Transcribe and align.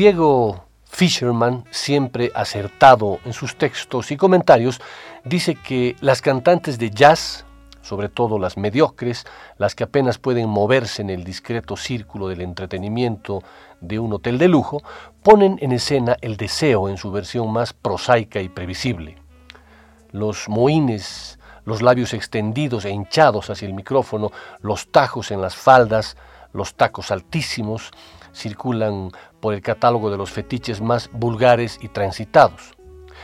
Diego 0.00 0.64
Fisherman, 0.84 1.66
siempre 1.70 2.32
acertado 2.34 3.18
en 3.26 3.34
sus 3.34 3.58
textos 3.58 4.10
y 4.10 4.16
comentarios, 4.16 4.80
dice 5.24 5.56
que 5.56 5.94
las 6.00 6.22
cantantes 6.22 6.78
de 6.78 6.88
jazz, 6.90 7.44
sobre 7.82 8.08
todo 8.08 8.38
las 8.38 8.56
mediocres, 8.56 9.26
las 9.58 9.74
que 9.74 9.84
apenas 9.84 10.16
pueden 10.16 10.48
moverse 10.48 11.02
en 11.02 11.10
el 11.10 11.22
discreto 11.22 11.76
círculo 11.76 12.28
del 12.28 12.40
entretenimiento 12.40 13.42
de 13.82 13.98
un 13.98 14.14
hotel 14.14 14.38
de 14.38 14.48
lujo, 14.48 14.80
ponen 15.22 15.58
en 15.60 15.72
escena 15.72 16.16
el 16.22 16.38
deseo 16.38 16.88
en 16.88 16.96
su 16.96 17.12
versión 17.12 17.52
más 17.52 17.74
prosaica 17.74 18.40
y 18.40 18.48
previsible. 18.48 19.18
Los 20.12 20.48
mohines, 20.48 21.38
los 21.66 21.82
labios 21.82 22.14
extendidos 22.14 22.86
e 22.86 22.90
hinchados 22.90 23.50
hacia 23.50 23.68
el 23.68 23.74
micrófono, 23.74 24.32
los 24.62 24.90
tajos 24.90 25.30
en 25.30 25.42
las 25.42 25.56
faldas, 25.56 26.16
los 26.54 26.72
tacos 26.74 27.10
altísimos, 27.10 27.90
circulan 28.32 29.10
por 29.40 29.54
el 29.54 29.62
catálogo 29.62 30.10
de 30.10 30.16
los 30.16 30.30
fetiches 30.30 30.80
más 30.80 31.10
vulgares 31.12 31.78
y 31.82 31.88
transitados. 31.88 32.76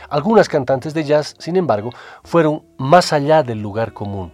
Algunas 0.09 0.47
cantantes 0.47 0.93
de 0.93 1.03
jazz, 1.03 1.35
sin 1.39 1.55
embargo, 1.55 1.91
fueron 2.23 2.63
más 2.77 3.13
allá 3.13 3.43
del 3.43 3.61
lugar 3.61 3.93
común. 3.93 4.31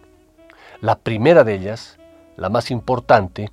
La 0.81 0.99
primera 0.99 1.43
de 1.43 1.55
ellas, 1.55 1.97
la 2.35 2.49
más 2.49 2.69
importante, 2.71 3.51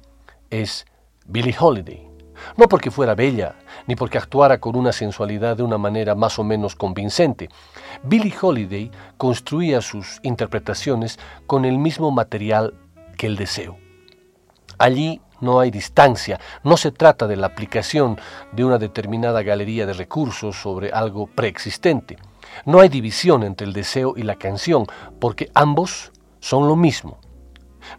es 0.50 0.86
Billie 1.26 1.54
Holiday. 1.58 2.08
No 2.56 2.68
porque 2.68 2.90
fuera 2.90 3.14
bella, 3.14 3.54
ni 3.86 3.96
porque 3.96 4.18
actuara 4.18 4.58
con 4.58 4.76
una 4.76 4.92
sensualidad 4.92 5.56
de 5.56 5.62
una 5.62 5.78
manera 5.78 6.14
más 6.14 6.38
o 6.38 6.44
menos 6.44 6.74
convincente. 6.74 7.48
Billie 8.02 8.34
Holiday 8.40 8.90
construía 9.16 9.80
sus 9.80 10.20
interpretaciones 10.22 11.18
con 11.46 11.64
el 11.64 11.78
mismo 11.78 12.10
material 12.10 12.74
que 13.16 13.26
el 13.26 13.36
deseo. 13.36 13.78
Allí 14.78 15.20
no 15.40 15.60
hay 15.60 15.70
distancia, 15.70 16.40
no 16.62 16.76
se 16.76 16.92
trata 16.92 17.26
de 17.26 17.36
la 17.36 17.46
aplicación 17.46 18.18
de 18.52 18.64
una 18.64 18.78
determinada 18.78 19.42
galería 19.42 19.86
de 19.86 19.92
recursos 19.92 20.60
sobre 20.60 20.90
algo 20.90 21.26
preexistente. 21.26 22.16
No 22.64 22.80
hay 22.80 22.88
división 22.88 23.42
entre 23.42 23.66
el 23.66 23.72
deseo 23.72 24.14
y 24.16 24.22
la 24.22 24.36
canción, 24.36 24.86
porque 25.18 25.50
ambos 25.54 26.12
son 26.40 26.68
lo 26.68 26.76
mismo. 26.76 27.18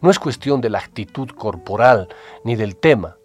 No 0.02 0.10
es 0.10 0.20
cuestión 0.20 0.62
de 0.62 0.70
la 0.70 0.80
actitud 0.80 1.30
corporal 1.30 2.08
ni 2.44 2.56
del 2.56 2.76
tema. 2.76 3.18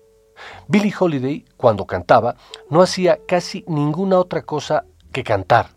Billie 0.69 0.95
Holiday, 0.99 1.45
cuando 1.57 1.87
cantaba, 1.87 2.37
no 2.71 2.83
hacía 2.83 3.19
casi 3.27 3.65
ninguna 3.67 4.19
otra 4.19 4.43
cosa 4.43 4.85
que 5.13 5.25
cantar. 5.25 5.76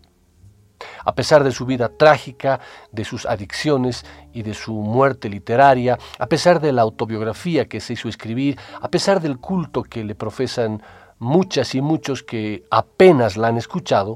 A 1.04 1.14
pesar 1.14 1.44
de 1.44 1.52
su 1.52 1.66
vida 1.66 1.88
trágica, 1.88 2.60
de 2.92 3.04
sus 3.04 3.26
adicciones 3.26 4.04
y 4.32 4.42
de 4.42 4.54
su 4.54 4.74
muerte 4.74 5.28
literaria, 5.28 5.98
a 6.18 6.26
pesar 6.26 6.60
de 6.60 6.72
la 6.72 6.82
autobiografía 6.82 7.68
que 7.68 7.80
se 7.80 7.94
hizo 7.94 8.08
escribir, 8.08 8.58
a 8.80 8.88
pesar 8.88 9.20
del 9.20 9.38
culto 9.38 9.82
que 9.82 10.04
le 10.04 10.14
profesan 10.14 10.82
muchas 11.18 11.74
y 11.74 11.80
muchos 11.80 12.22
que 12.22 12.64
apenas 12.70 13.36
la 13.36 13.48
han 13.48 13.56
escuchado, 13.56 14.14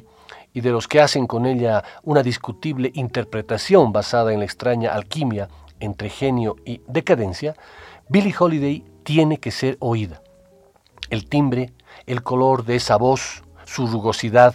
y 0.52 0.60
de 0.60 0.70
los 0.70 0.86
que 0.88 1.00
hacen 1.00 1.26
con 1.26 1.46
ella 1.46 1.82
una 2.04 2.22
discutible 2.22 2.90
interpretación 2.94 3.92
basada 3.92 4.32
en 4.32 4.38
la 4.38 4.44
extraña 4.44 4.94
alquimia 4.94 5.48
entre 5.80 6.08
genio 6.08 6.56
y 6.64 6.80
decadencia, 6.86 7.54
Billie 8.08 8.34
Holiday 8.38 8.84
tiene 9.02 9.38
que 9.38 9.50
ser 9.50 9.76
oída. 9.80 10.22
El 11.10 11.28
timbre, 11.28 11.72
el 12.06 12.22
color 12.22 12.64
de 12.64 12.76
esa 12.76 12.96
voz, 12.96 13.42
su 13.64 13.86
rugosidad, 13.86 14.54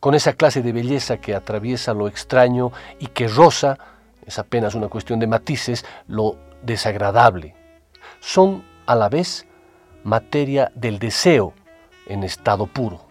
con 0.00 0.14
esa 0.14 0.34
clase 0.34 0.62
de 0.62 0.72
belleza 0.72 1.18
que 1.18 1.34
atraviesa 1.34 1.94
lo 1.94 2.08
extraño 2.08 2.72
y 2.98 3.08
que 3.08 3.28
roza, 3.28 3.78
es 4.26 4.38
apenas 4.38 4.74
una 4.74 4.88
cuestión 4.88 5.18
de 5.18 5.26
matices, 5.26 5.84
lo 6.08 6.36
desagradable. 6.62 7.54
Son 8.20 8.64
a 8.86 8.94
la 8.94 9.08
vez 9.08 9.46
materia 10.02 10.70
del 10.74 10.98
deseo 10.98 11.54
en 12.06 12.24
estado 12.24 12.66
puro. 12.66 13.04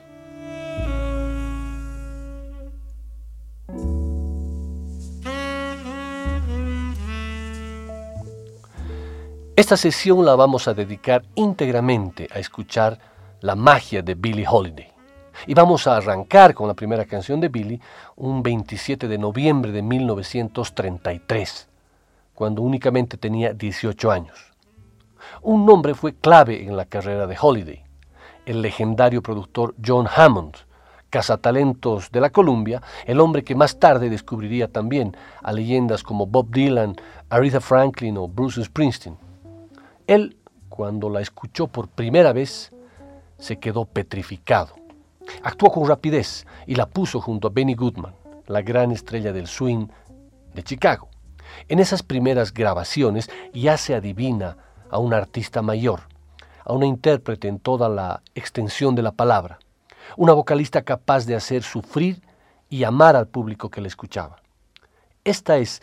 Esta 9.55 9.77
sesión 9.77 10.25
la 10.25 10.35
vamos 10.35 10.67
a 10.67 10.73
dedicar 10.73 11.23
íntegramente 11.35 12.27
a 12.33 12.39
escuchar 12.39 12.97
la 13.41 13.55
magia 13.55 14.01
de 14.01 14.15
Billie 14.15 14.47
Holiday. 14.49 14.92
Y 15.47 15.53
vamos 15.53 15.87
a 15.87 15.97
arrancar 15.97 16.53
con 16.53 16.67
la 16.67 16.73
primera 16.73 17.05
canción 17.05 17.39
de 17.39 17.49
Billy 17.49 17.81
un 18.15 18.43
27 18.43 19.07
de 19.07 19.17
noviembre 19.17 19.71
de 19.71 19.81
1933, 19.81 21.69
cuando 22.33 22.61
únicamente 22.61 23.17
tenía 23.17 23.53
18 23.53 24.11
años. 24.11 24.53
Un 25.41 25.65
nombre 25.65 25.93
fue 25.93 26.13
clave 26.13 26.63
en 26.63 26.77
la 26.77 26.85
carrera 26.85 27.27
de 27.27 27.37
Holiday, 27.39 27.83
el 28.45 28.61
legendario 28.61 29.21
productor 29.21 29.75
John 29.83 30.07
Hammond, 30.13 30.55
cazatalentos 31.09 32.11
de 32.11 32.21
la 32.21 32.31
Columbia, 32.31 32.81
el 33.05 33.19
hombre 33.19 33.43
que 33.43 33.53
más 33.53 33.79
tarde 33.79 34.09
descubriría 34.09 34.67
también 34.67 35.15
a 35.43 35.53
leyendas 35.53 36.01
como 36.01 36.25
Bob 36.25 36.49
Dylan, 36.49 36.95
Aretha 37.29 37.61
Franklin 37.61 38.17
o 38.17 38.27
Bruce 38.27 38.63
Springsteen. 38.63 39.15
Él, 40.07 40.37
cuando 40.69 41.09
la 41.09 41.21
escuchó 41.21 41.67
por 41.67 41.87
primera 41.87 42.33
vez, 42.33 42.73
se 43.37 43.59
quedó 43.59 43.85
petrificado. 43.85 44.82
Actuó 45.41 45.71
con 45.71 45.87
rapidez 45.87 46.45
y 46.67 46.75
la 46.75 46.85
puso 46.85 47.19
junto 47.19 47.47
a 47.47 47.51
Benny 47.51 47.73
Goodman, 47.73 48.13
la 48.47 48.61
gran 48.61 48.91
estrella 48.91 49.33
del 49.33 49.47
swing 49.47 49.87
de 50.53 50.63
Chicago. 50.63 51.09
En 51.67 51.79
esas 51.79 52.03
primeras 52.03 52.53
grabaciones 52.53 53.29
ya 53.53 53.77
se 53.77 53.95
adivina 53.95 54.57
a 54.89 54.99
un 54.99 55.13
artista 55.13 55.61
mayor, 55.61 56.01
a 56.63 56.73
una 56.73 56.85
intérprete 56.85 57.47
en 57.47 57.59
toda 57.59 57.89
la 57.89 58.21
extensión 58.35 58.95
de 58.95 59.01
la 59.01 59.11
palabra, 59.11 59.59
una 60.17 60.33
vocalista 60.33 60.83
capaz 60.83 61.25
de 61.25 61.35
hacer 61.35 61.63
sufrir 61.63 62.21
y 62.69 62.83
amar 62.83 63.15
al 63.15 63.27
público 63.27 63.69
que 63.69 63.81
la 63.81 63.87
escuchaba. 63.87 64.37
Esta 65.23 65.57
es 65.57 65.81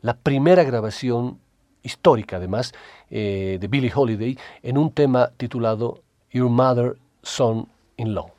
la 0.00 0.14
primera 0.14 0.64
grabación 0.64 1.38
histórica, 1.82 2.36
además, 2.36 2.72
eh, 3.10 3.58
de 3.60 3.68
Billie 3.68 3.92
Holiday 3.94 4.38
en 4.62 4.78
un 4.78 4.90
tema 4.90 5.30
titulado 5.36 6.02
Your 6.30 6.50
Mother, 6.50 6.96
Son 7.22 7.68
in 7.96 8.14
Law. 8.14 8.30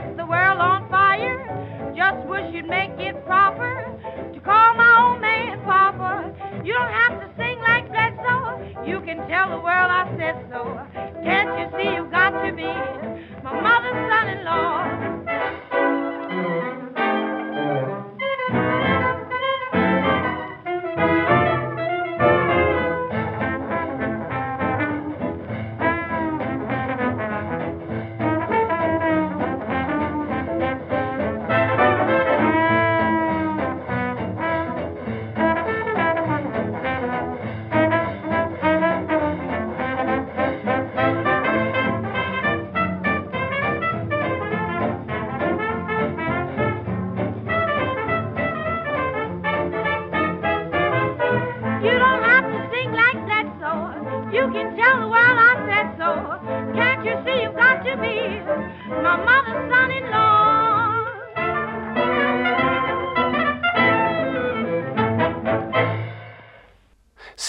To 0.00 0.08
set 0.08 0.16
the 0.16 0.26
world 0.26 0.45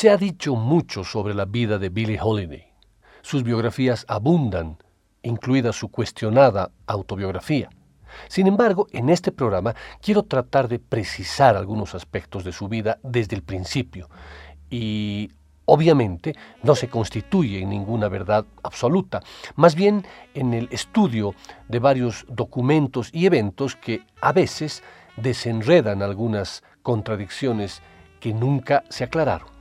Se 0.08 0.14
ha 0.14 0.16
dicho 0.16 0.56
mucho 0.56 1.04
sobre 1.04 1.34
la 1.34 1.44
vida 1.44 1.78
de 1.80 1.90
Billie 1.90 2.18
Holiday. 2.22 2.64
Sus 3.22 3.44
biografías 3.44 4.06
abundan, 4.08 4.78
incluida 5.22 5.74
su 5.74 5.90
cuestionada 5.90 6.72
autobiografía. 6.86 7.70
Sin 8.30 8.48
embargo, 8.48 8.88
en 8.94 9.10
este 9.10 9.34
programa 9.34 9.76
quiero 10.02 10.24
tratar 10.24 10.70
de 10.70 10.80
precisar 10.80 11.58
algunos 11.58 11.94
aspectos 11.94 12.46
de 12.46 12.54
su 12.54 12.70
vida 12.70 13.00
desde 13.04 13.36
el 13.36 13.44
principio 13.44 14.10
y 14.70 15.30
obviamente 15.66 16.38
no 16.64 16.74
se 16.74 16.88
constituye 16.88 17.60
en 17.60 17.68
ninguna 17.68 18.08
verdad 18.08 18.46
absoluta, 18.64 19.20
más 19.58 19.76
bien 19.76 20.06
en 20.34 20.54
el 20.54 20.70
estudio 20.72 21.36
de 21.68 21.80
varios 21.80 22.26
documentos 22.30 23.10
y 23.12 23.26
eventos 23.26 23.76
que 23.76 24.06
a 24.22 24.32
veces 24.32 24.84
desenredan 25.18 26.02
algunas 26.02 26.64
contradicciones 26.82 27.82
que 28.22 28.34
nunca 28.34 28.86
se 28.88 29.04
aclararon. 29.04 29.57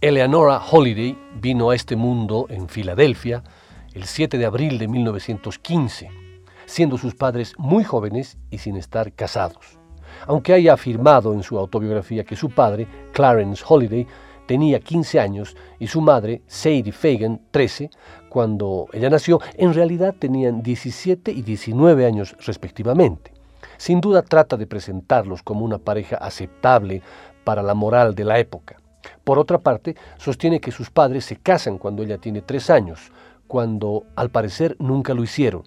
Eleanora 0.00 0.60
Holiday 0.68 1.16
vino 1.40 1.70
a 1.70 1.76
este 1.76 1.94
mundo 1.94 2.46
en 2.48 2.68
Filadelfia 2.68 3.44
el 3.94 4.04
7 4.04 4.36
de 4.36 4.46
abril 4.46 4.78
de 4.78 4.88
1915, 4.88 6.10
siendo 6.66 6.98
sus 6.98 7.14
padres 7.14 7.54
muy 7.56 7.84
jóvenes 7.84 8.36
y 8.50 8.58
sin 8.58 8.76
estar 8.76 9.12
casados. 9.12 9.78
Aunque 10.26 10.54
haya 10.54 10.72
afirmado 10.72 11.32
en 11.34 11.44
su 11.44 11.56
autobiografía 11.56 12.24
que 12.24 12.34
su 12.34 12.50
padre, 12.50 12.88
Clarence 13.12 13.62
Holiday, 13.66 14.06
tenía 14.46 14.80
15 14.80 15.20
años 15.20 15.56
y 15.78 15.86
su 15.86 16.00
madre, 16.00 16.42
Sadie 16.48 16.90
Fagan, 16.90 17.40
13, 17.52 17.90
cuando 18.28 18.88
ella 18.92 19.08
nació, 19.08 19.40
en 19.54 19.72
realidad 19.72 20.16
tenían 20.18 20.62
17 20.62 21.30
y 21.30 21.42
19 21.42 22.06
años 22.06 22.36
respectivamente. 22.44 23.31
Sin 23.76 24.00
duda 24.00 24.22
trata 24.22 24.56
de 24.56 24.66
presentarlos 24.66 25.42
como 25.42 25.64
una 25.64 25.78
pareja 25.78 26.16
aceptable 26.16 27.02
para 27.44 27.62
la 27.62 27.74
moral 27.74 28.14
de 28.14 28.24
la 28.24 28.38
época. 28.38 28.76
Por 29.24 29.38
otra 29.38 29.58
parte, 29.58 29.96
sostiene 30.18 30.60
que 30.60 30.70
sus 30.70 30.90
padres 30.90 31.24
se 31.24 31.36
casan 31.36 31.78
cuando 31.78 32.02
ella 32.02 32.18
tiene 32.18 32.42
tres 32.42 32.70
años, 32.70 33.12
cuando 33.46 34.04
al 34.16 34.30
parecer 34.30 34.76
nunca 34.78 35.14
lo 35.14 35.22
hicieron. 35.22 35.64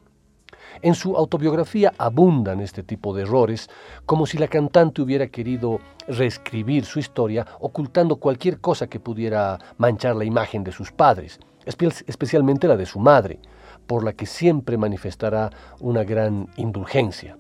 En 0.82 0.94
su 0.94 1.16
autobiografía 1.16 1.94
abundan 1.98 2.60
este 2.60 2.84
tipo 2.84 3.14
de 3.14 3.24
errores, 3.24 3.70
como 4.06 4.26
si 4.26 4.38
la 4.38 4.48
cantante 4.48 5.02
hubiera 5.02 5.28
querido 5.28 5.80
reescribir 6.08 6.86
su 6.86 7.00
historia 7.00 7.46
ocultando 7.60 8.18
cualquier 8.18 8.60
cosa 8.60 8.88
que 8.88 9.00
pudiera 9.00 9.58
manchar 9.78 10.16
la 10.16 10.26
imagen 10.26 10.64
de 10.64 10.72
sus 10.72 10.92
padres, 10.92 11.40
especialmente 11.66 12.68
la 12.68 12.78
de 12.78 12.86
su 12.86 13.00
madre, 13.00 13.40
por 13.88 14.04
la 14.04 14.14
que 14.14 14.26
siempre 14.26 14.78
manifestará 14.78 15.50
una 15.80 16.04
gran 16.04 16.50
indulgencia. 16.58 17.38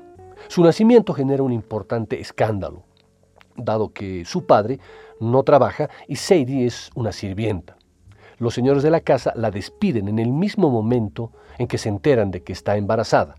Su 0.48 0.64
nacimiento 0.64 1.14
genera 1.14 1.44
un 1.44 1.52
importante 1.52 2.20
escándalo, 2.20 2.84
dado 3.56 3.92
que 3.92 4.26
su 4.26 4.46
padre 4.46 4.80
no 5.20 5.44
trabaja 5.44 5.90
y 6.08 6.16
Sadie 6.18 6.66
es 6.66 6.92
una 6.96 7.12
sirvienta. 7.12 7.78
Los 8.38 8.54
señores 8.54 8.84
de 8.84 8.92
la 8.92 9.00
casa 9.00 9.32
la 9.36 9.50
despiden 9.50 10.08
en 10.08 10.20
el 10.20 10.32
mismo 10.32 10.70
momento 10.70 11.32
en 11.58 11.68
que 11.68 11.78
se 11.78 11.90
enteran 11.90 12.32
de 12.32 12.44
que 12.44 12.54
está 12.54 12.78
embarazada. 12.78 13.36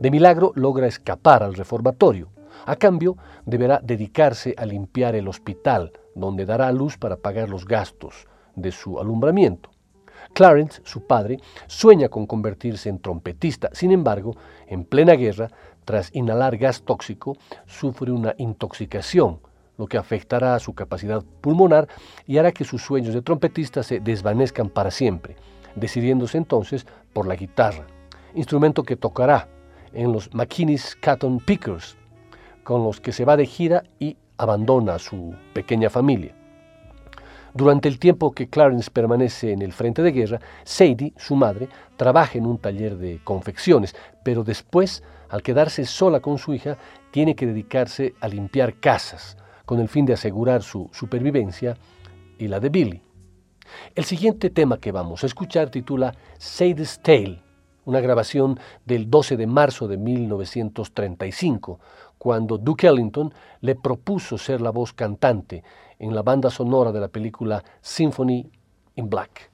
De 0.00 0.10
milagro 0.10 0.52
logra 0.54 0.86
escapar 0.86 1.42
al 1.42 1.54
reformatorio. 1.54 2.30
A 2.66 2.76
cambio, 2.76 3.16
deberá 3.44 3.80
dedicarse 3.82 4.54
a 4.56 4.64
limpiar 4.64 5.14
el 5.14 5.28
hospital, 5.28 5.92
donde 6.14 6.46
dará 6.46 6.68
a 6.68 6.72
luz 6.72 6.96
para 6.96 7.16
pagar 7.16 7.48
los 7.48 7.66
gastos 7.66 8.26
de 8.56 8.72
su 8.72 8.98
alumbramiento. 8.98 9.70
Clarence, 10.32 10.80
su 10.84 11.06
padre, 11.06 11.40
sueña 11.66 12.08
con 12.08 12.26
convertirse 12.26 12.88
en 12.88 13.00
trompetista. 13.00 13.68
Sin 13.72 13.90
embargo, 13.90 14.36
en 14.66 14.84
plena 14.84 15.14
guerra, 15.14 15.50
tras 15.90 16.14
inhalar 16.14 16.56
gas 16.56 16.82
tóxico, 16.82 17.36
sufre 17.66 18.12
una 18.12 18.36
intoxicación 18.38 19.40
lo 19.76 19.88
que 19.88 19.98
afectará 19.98 20.54
a 20.54 20.60
su 20.60 20.72
capacidad 20.72 21.24
pulmonar 21.40 21.88
y 22.28 22.38
hará 22.38 22.52
que 22.52 22.62
sus 22.62 22.80
sueños 22.80 23.12
de 23.12 23.22
trompetista 23.22 23.82
se 23.82 23.98
desvanezcan 23.98 24.68
para 24.68 24.92
siempre, 24.92 25.34
decidiéndose 25.74 26.38
entonces 26.38 26.86
por 27.12 27.26
la 27.26 27.34
guitarra, 27.34 27.88
instrumento 28.36 28.84
que 28.84 28.94
tocará 28.94 29.48
en 29.92 30.12
los 30.12 30.32
McKinney's 30.32 30.96
Cotton 31.02 31.40
Pickers, 31.40 31.96
con 32.62 32.84
los 32.84 33.00
que 33.00 33.10
se 33.10 33.24
va 33.24 33.36
de 33.36 33.46
gira 33.46 33.82
y 33.98 34.16
abandona 34.38 34.94
a 34.94 34.98
su 35.00 35.34
pequeña 35.54 35.90
familia. 35.90 36.39
Durante 37.54 37.88
el 37.88 37.98
tiempo 37.98 38.32
que 38.32 38.48
Clarence 38.48 38.90
permanece 38.90 39.52
en 39.52 39.62
el 39.62 39.72
frente 39.72 40.02
de 40.02 40.12
guerra, 40.12 40.40
Sadie, 40.64 41.12
su 41.16 41.34
madre, 41.34 41.68
trabaja 41.96 42.38
en 42.38 42.46
un 42.46 42.58
taller 42.58 42.96
de 42.96 43.20
confecciones, 43.24 43.96
pero 44.24 44.44
después, 44.44 45.02
al 45.28 45.42
quedarse 45.42 45.84
sola 45.84 46.20
con 46.20 46.38
su 46.38 46.54
hija, 46.54 46.78
tiene 47.10 47.34
que 47.34 47.46
dedicarse 47.46 48.14
a 48.20 48.28
limpiar 48.28 48.78
casas, 48.78 49.36
con 49.66 49.80
el 49.80 49.88
fin 49.88 50.06
de 50.06 50.12
asegurar 50.12 50.62
su 50.62 50.88
supervivencia 50.92 51.76
y 52.38 52.46
la 52.48 52.60
de 52.60 52.68
Billy. 52.68 53.02
El 53.94 54.04
siguiente 54.04 54.50
tema 54.50 54.78
que 54.78 54.92
vamos 54.92 55.22
a 55.22 55.26
escuchar 55.26 55.70
titula 55.70 56.14
Sadie's 56.38 57.00
Tale, 57.02 57.42
una 57.84 58.00
grabación 58.00 58.58
del 58.84 59.10
12 59.10 59.36
de 59.36 59.46
marzo 59.46 59.88
de 59.88 59.96
1935, 59.96 61.80
cuando 62.20 62.58
Duke 62.58 62.86
Ellington 62.86 63.32
le 63.62 63.76
propuso 63.76 64.36
ser 64.36 64.60
la 64.60 64.68
voz 64.68 64.92
cantante 64.92 65.64
en 65.98 66.14
la 66.14 66.20
banda 66.20 66.50
sonora 66.50 66.92
de 66.92 67.00
la 67.00 67.08
película 67.08 67.64
Symphony 67.80 68.46
in 68.96 69.08
Black. 69.08 69.50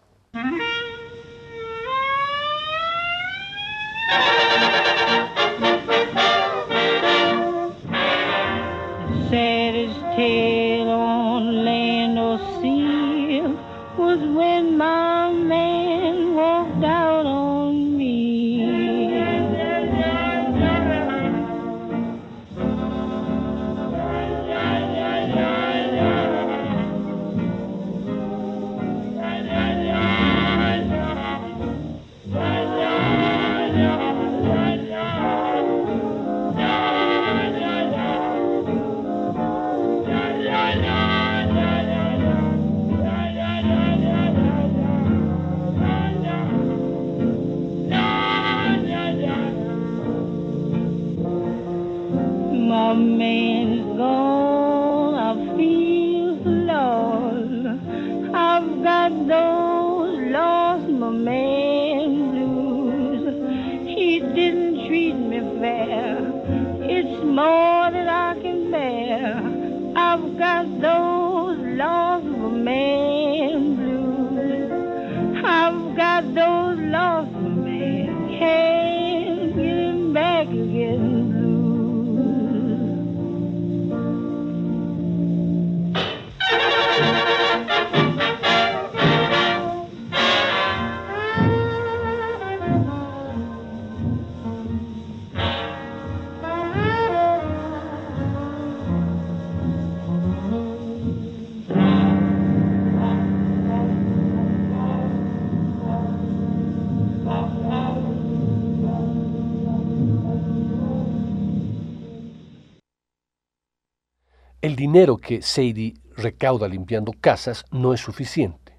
Dinero 114.76 115.16
que 115.16 115.40
Sadie 115.40 115.94
recauda 116.18 116.68
limpiando 116.68 117.12
casas 117.18 117.64
no 117.70 117.94
es 117.94 118.00
suficiente. 118.02 118.76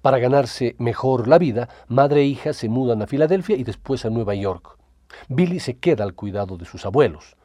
Para 0.00 0.20
ganarse 0.20 0.76
mejor 0.78 1.26
la 1.26 1.36
vida, 1.36 1.68
madre 1.88 2.20
e 2.20 2.26
hija 2.26 2.52
se 2.52 2.68
mudan 2.68 3.02
a 3.02 3.08
Filadelfia 3.08 3.56
y 3.56 3.64
después 3.64 4.04
a 4.04 4.10
Nueva 4.10 4.36
York. 4.36 4.78
Billy 5.28 5.58
se 5.58 5.78
queda 5.78 6.04
al 6.04 6.14
cuidado 6.14 6.56
de 6.56 6.64
sus 6.64 6.86
abuelos. 6.86 7.36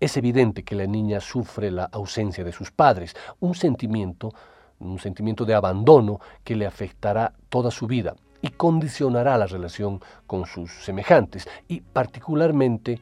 Es 0.00 0.16
evidente 0.16 0.64
que 0.64 0.74
la 0.74 0.88
niña 0.88 1.20
sufre 1.20 1.70
la 1.70 1.84
ausencia 1.84 2.42
de 2.42 2.50
sus 2.50 2.72
padres, 2.72 3.14
un 3.38 3.54
sentimiento, 3.54 4.34
un 4.80 4.98
sentimiento 4.98 5.44
de 5.44 5.54
abandono 5.54 6.18
que 6.42 6.56
le 6.56 6.66
afectará 6.66 7.34
toda 7.50 7.70
su 7.70 7.86
vida 7.86 8.16
y 8.42 8.48
condicionará 8.48 9.38
la 9.38 9.46
relación 9.46 10.00
con 10.26 10.46
sus 10.46 10.72
semejantes 10.84 11.48
y 11.68 11.82
particularmente 11.82 13.00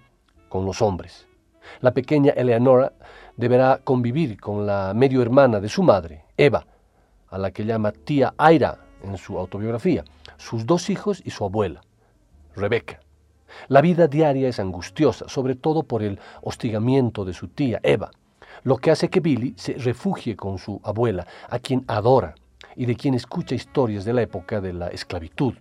con 0.51 0.67
los 0.67 0.83
hombres. 0.83 1.27
La 1.81 1.93
pequeña 1.95 2.33
Eleanora 2.33 2.93
deberá 3.37 3.81
convivir 3.83 4.41
con 4.41 4.67
la 4.67 4.93
medio 4.95 5.23
hermana 5.23 5.61
de 5.61 5.69
su 5.69 5.83
madre, 5.83 6.25
Eva, 6.37 6.67
a 7.29 7.39
la 7.39 7.51
que 7.51 7.65
llama 7.65 7.93
tía 7.93 8.35
Aira 8.37 8.79
en 9.03 9.17
su 9.17 9.39
autobiografía, 9.39 10.05
sus 10.37 10.67
dos 10.67 10.91
hijos 10.91 11.23
y 11.25 11.31
su 11.31 11.45
abuela, 11.45 11.81
Rebecca. 12.55 13.01
La 13.69 13.81
vida 13.81 14.07
diaria 14.07 14.49
es 14.49 14.61
angustiosa, 14.61 15.29
sobre 15.29 15.55
todo 15.55 15.83
por 15.83 16.03
el 16.03 16.19
hostigamiento 16.43 17.25
de 17.25 17.35
su 17.35 17.49
tía, 17.49 17.81
Eva, 17.83 18.11
lo 18.65 18.77
que 18.77 18.91
hace 18.91 19.09
que 19.09 19.21
Billy 19.21 19.55
se 19.57 19.75
refugie 19.75 20.37
con 20.37 20.59
su 20.59 20.81
abuela, 20.85 21.27
a 21.49 21.59
quien 21.59 21.85
adora 21.89 22.35
y 22.77 22.87
de 22.87 22.97
quien 22.97 23.15
escucha 23.15 23.55
historias 23.55 24.05
de 24.05 24.13
la 24.13 24.23
época 24.23 24.61
de 24.61 24.73
la 24.73 24.89
esclavitud. 24.89 25.55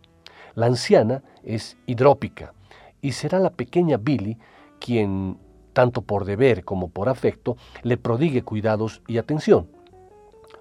La 0.56 0.66
anciana 0.68 1.24
es 1.44 1.78
hidrópica 1.86 2.54
y 3.02 3.14
será 3.14 3.40
la 3.40 3.50
pequeña 3.50 3.98
Billy 3.98 4.38
quien 4.80 5.38
tanto 5.74 6.02
por 6.02 6.26
deber 6.26 6.64
como 6.64 6.90
por 6.90 7.10
afecto, 7.10 7.58
le 7.84 7.98
prodigue 7.98 8.44
cuidados 8.44 9.02
y 9.08 9.18
atención. 9.18 9.70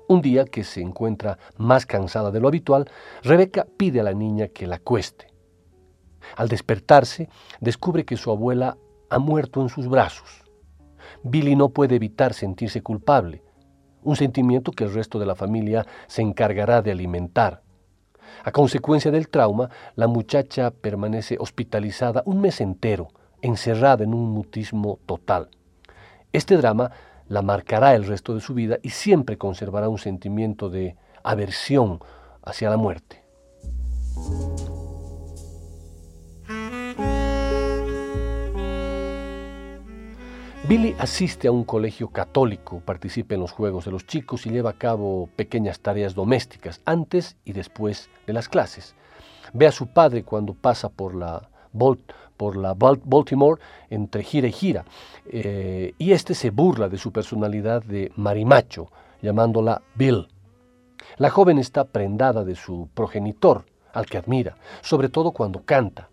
Un 0.09 0.23
día 0.23 0.45
que 0.45 0.65
se 0.65 0.81
encuentra 0.81 1.39
más 1.57 1.87
cansada 1.87 2.31
de 2.31 2.41
lo 2.41 2.49
habitual, 2.49 2.91
Rebeca 3.23 3.67
pide 3.77 4.01
a 4.01 4.05
la 4.05 4.13
niña 4.13 4.49
que 4.49 4.67
la 4.67 4.79
cueste. 4.79 5.29
Al 6.37 6.49
despertarse, 6.49 7.29
descubre 7.61 8.05
que 8.05 8.17
su 8.17 8.31
abuela 8.31 8.77
ha 9.09 9.19
muerto 9.19 9.61
en 9.63 9.69
sus 9.69 9.89
brazos. 9.89 10.45
Billy 11.23 11.57
no 11.57 11.71
puede 11.71 11.97
evitar 11.97 12.35
sentirse 12.35 12.83
culpable, 12.83 13.43
un 14.03 14.17
sentimiento 14.17 14.73
que 14.73 14.85
el 14.85 14.95
resto 14.95 15.19
de 15.19 15.27
la 15.27 15.35
familia 15.35 15.87
se 16.07 16.23
encargará 16.23 16.83
de 16.83 16.93
alimentar. 16.93 17.63
A 18.45 18.53
consecuencia 18.53 19.11
del 19.11 19.29
trauma, 19.29 19.71
la 19.97 20.07
muchacha 20.07 20.71
permanece 20.71 21.37
hospitalizada 21.39 22.23
un 22.27 22.41
mes 22.41 22.61
entero, 22.61 23.09
encerrada 23.43 24.05
en 24.05 24.15
un 24.15 24.31
mutismo 24.31 24.99
total. 25.07 25.49
Este 26.33 26.57
drama 26.57 26.91
la 27.29 27.43
marcará 27.43 27.95
el 27.95 28.05
resto 28.05 28.35
de 28.35 28.41
su 28.41 28.55
vida 28.55 28.79
y 28.83 28.91
siempre 28.91 29.39
conservará 29.39 29.89
un 29.89 29.99
sentimiento 29.99 30.69
de 30.69 30.97
aversión 31.23 32.01
hacia 32.43 32.71
la 32.71 32.77
muerte. 32.77 33.23
Billy 40.69 40.95
asiste 41.01 41.49
a 41.49 41.53
un 41.53 41.65
colegio 41.65 42.11
católico, 42.11 42.81
participa 42.81 43.35
en 43.35 43.41
los 43.41 43.51
juegos 43.51 43.87
de 43.87 43.91
los 43.91 44.07
chicos 44.07 44.47
y 44.47 44.51
lleva 44.51 44.71
a 44.71 44.79
cabo 44.79 45.29
pequeñas 45.35 45.81
tareas 45.81 46.15
domésticas 46.15 46.81
antes 46.85 47.37
y 47.45 47.55
después 47.55 48.09
de 48.27 48.33
las 48.33 48.49
clases. 48.49 48.95
Ve 49.53 49.67
a 49.67 49.73
su 49.73 49.89
padre 49.89 50.23
cuando 50.23 50.55
pasa 50.55 50.89
por 50.89 51.17
la, 51.17 51.51
por 52.37 52.57
la 52.57 52.75
Baltimore 52.75 53.61
entre 53.91 54.23
gira 54.23 54.49
y 54.49 54.53
gira. 54.53 54.85
Eh, 55.27 55.95
y 55.99 56.13
este 56.13 56.35
se 56.35 56.51
burla 56.51 56.89
de 56.89 56.99
su 56.99 57.13
personalidad 57.13 57.83
de 57.83 58.13
marimacho, 58.17 58.91
llamándola 59.23 59.83
Bill. 59.95 60.29
La 61.17 61.31
joven 61.31 61.59
está 61.59 61.85
prendada 61.85 62.45
de 62.45 62.55
su 62.55 62.89
progenitor, 62.95 63.67
al 63.93 64.07
que 64.07 64.19
admira, 64.19 64.57
sobre 64.81 65.09
todo 65.09 65.33
cuando 65.33 65.65
canta. 65.65 66.09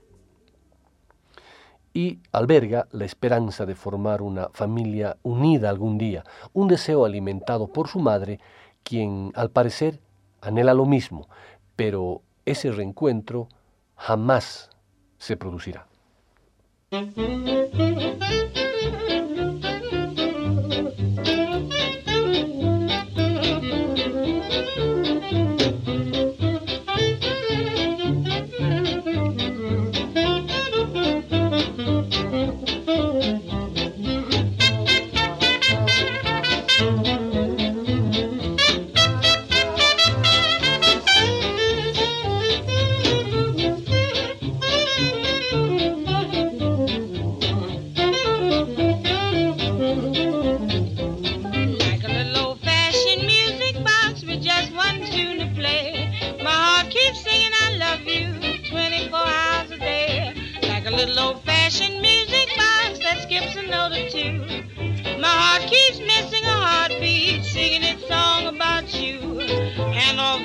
Y 1.93 2.19
alberga 2.31 2.87
la 2.91 3.05
esperanza 3.05 3.65
de 3.65 3.75
formar 3.75 4.21
una 4.21 4.49
familia 4.53 5.17
unida 5.23 5.69
algún 5.69 5.97
día, 5.97 6.23
un 6.53 6.67
deseo 6.67 7.05
alimentado 7.05 7.67
por 7.67 7.87
su 7.87 7.99
madre, 7.99 8.39
quien 8.83 9.31
al 9.35 9.49
parecer 9.49 9.99
anhela 10.41 10.73
lo 10.73 10.85
mismo, 10.85 11.27
pero 11.75 12.21
ese 12.45 12.71
reencuentro 12.71 13.47
jamás 13.95 14.69
se 15.17 15.35
producirá. 15.37 15.87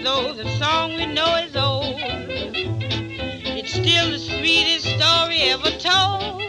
And 0.03 0.09
although 0.09 0.33
the 0.33 0.51
song 0.59 0.97
we 0.97 1.07
know 1.07 1.37
is 1.37 1.55
old, 1.55 1.95
it's 1.97 3.71
still 3.73 4.11
the 4.11 4.19
sweetest 4.19 4.85
story 4.97 5.43
ever 5.43 5.71
told. 5.79 6.42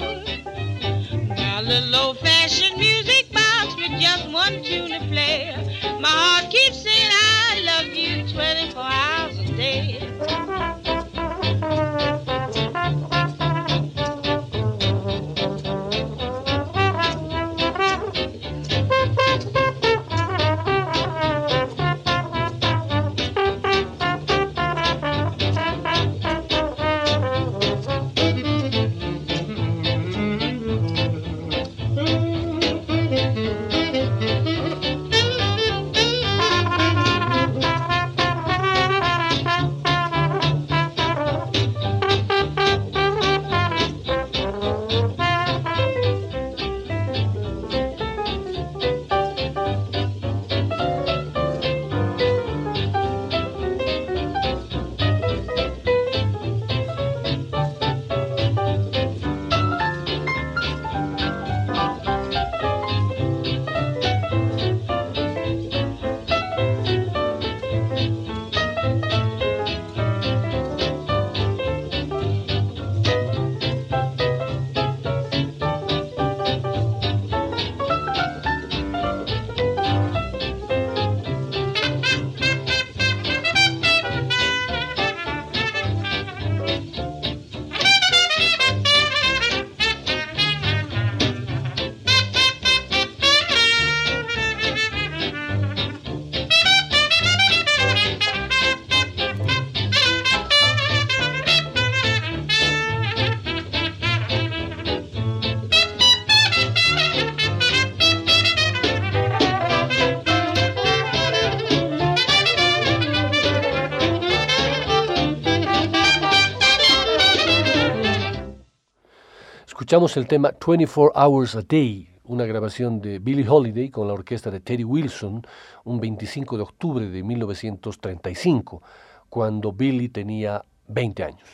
Escuchamos 119.84 120.16
el 120.16 120.28
tema 120.28 120.54
24 120.66 121.12
Hours 121.14 121.56
a 121.58 121.62
Day, 121.62 122.08
una 122.24 122.46
grabación 122.46 123.02
de 123.02 123.20
Billie 123.20 123.46
Holiday 123.46 123.90
con 123.90 124.08
la 124.08 124.14
orquesta 124.14 124.50
de 124.50 124.62
Teddy 124.62 124.86
Wilson 124.86 125.46
un 125.84 126.00
25 126.00 126.56
de 126.56 126.64
octubre 126.64 127.10
de 127.10 127.22
1935, 127.22 128.82
cuando 129.28 129.74
Billie 129.74 130.08
tenía 130.08 130.64
20 130.88 131.24
años. 131.26 131.50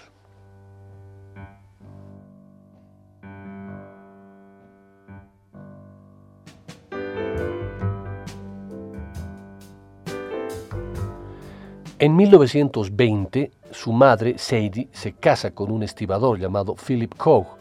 En 11.98 12.16
1920, 12.16 13.52
su 13.72 13.92
madre, 13.92 14.38
Sadie, 14.38 14.88
se 14.92 15.14
casa 15.14 15.50
con 15.50 15.72
un 15.72 15.82
estibador 15.82 16.38
llamado 16.38 16.76
Philip 16.76 17.16
Koch, 17.16 17.59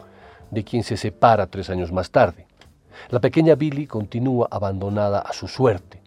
de 0.51 0.63
quien 0.63 0.83
se 0.83 0.97
separa 0.97 1.47
tres 1.47 1.69
años 1.69 1.91
más 1.91 2.11
tarde. 2.11 2.47
La 3.09 3.19
pequeña 3.19 3.55
Billy 3.55 3.87
continúa 3.87 4.47
abandonada 4.51 5.19
a 5.19 5.33
su 5.33 5.47
suerte. 5.47 6.01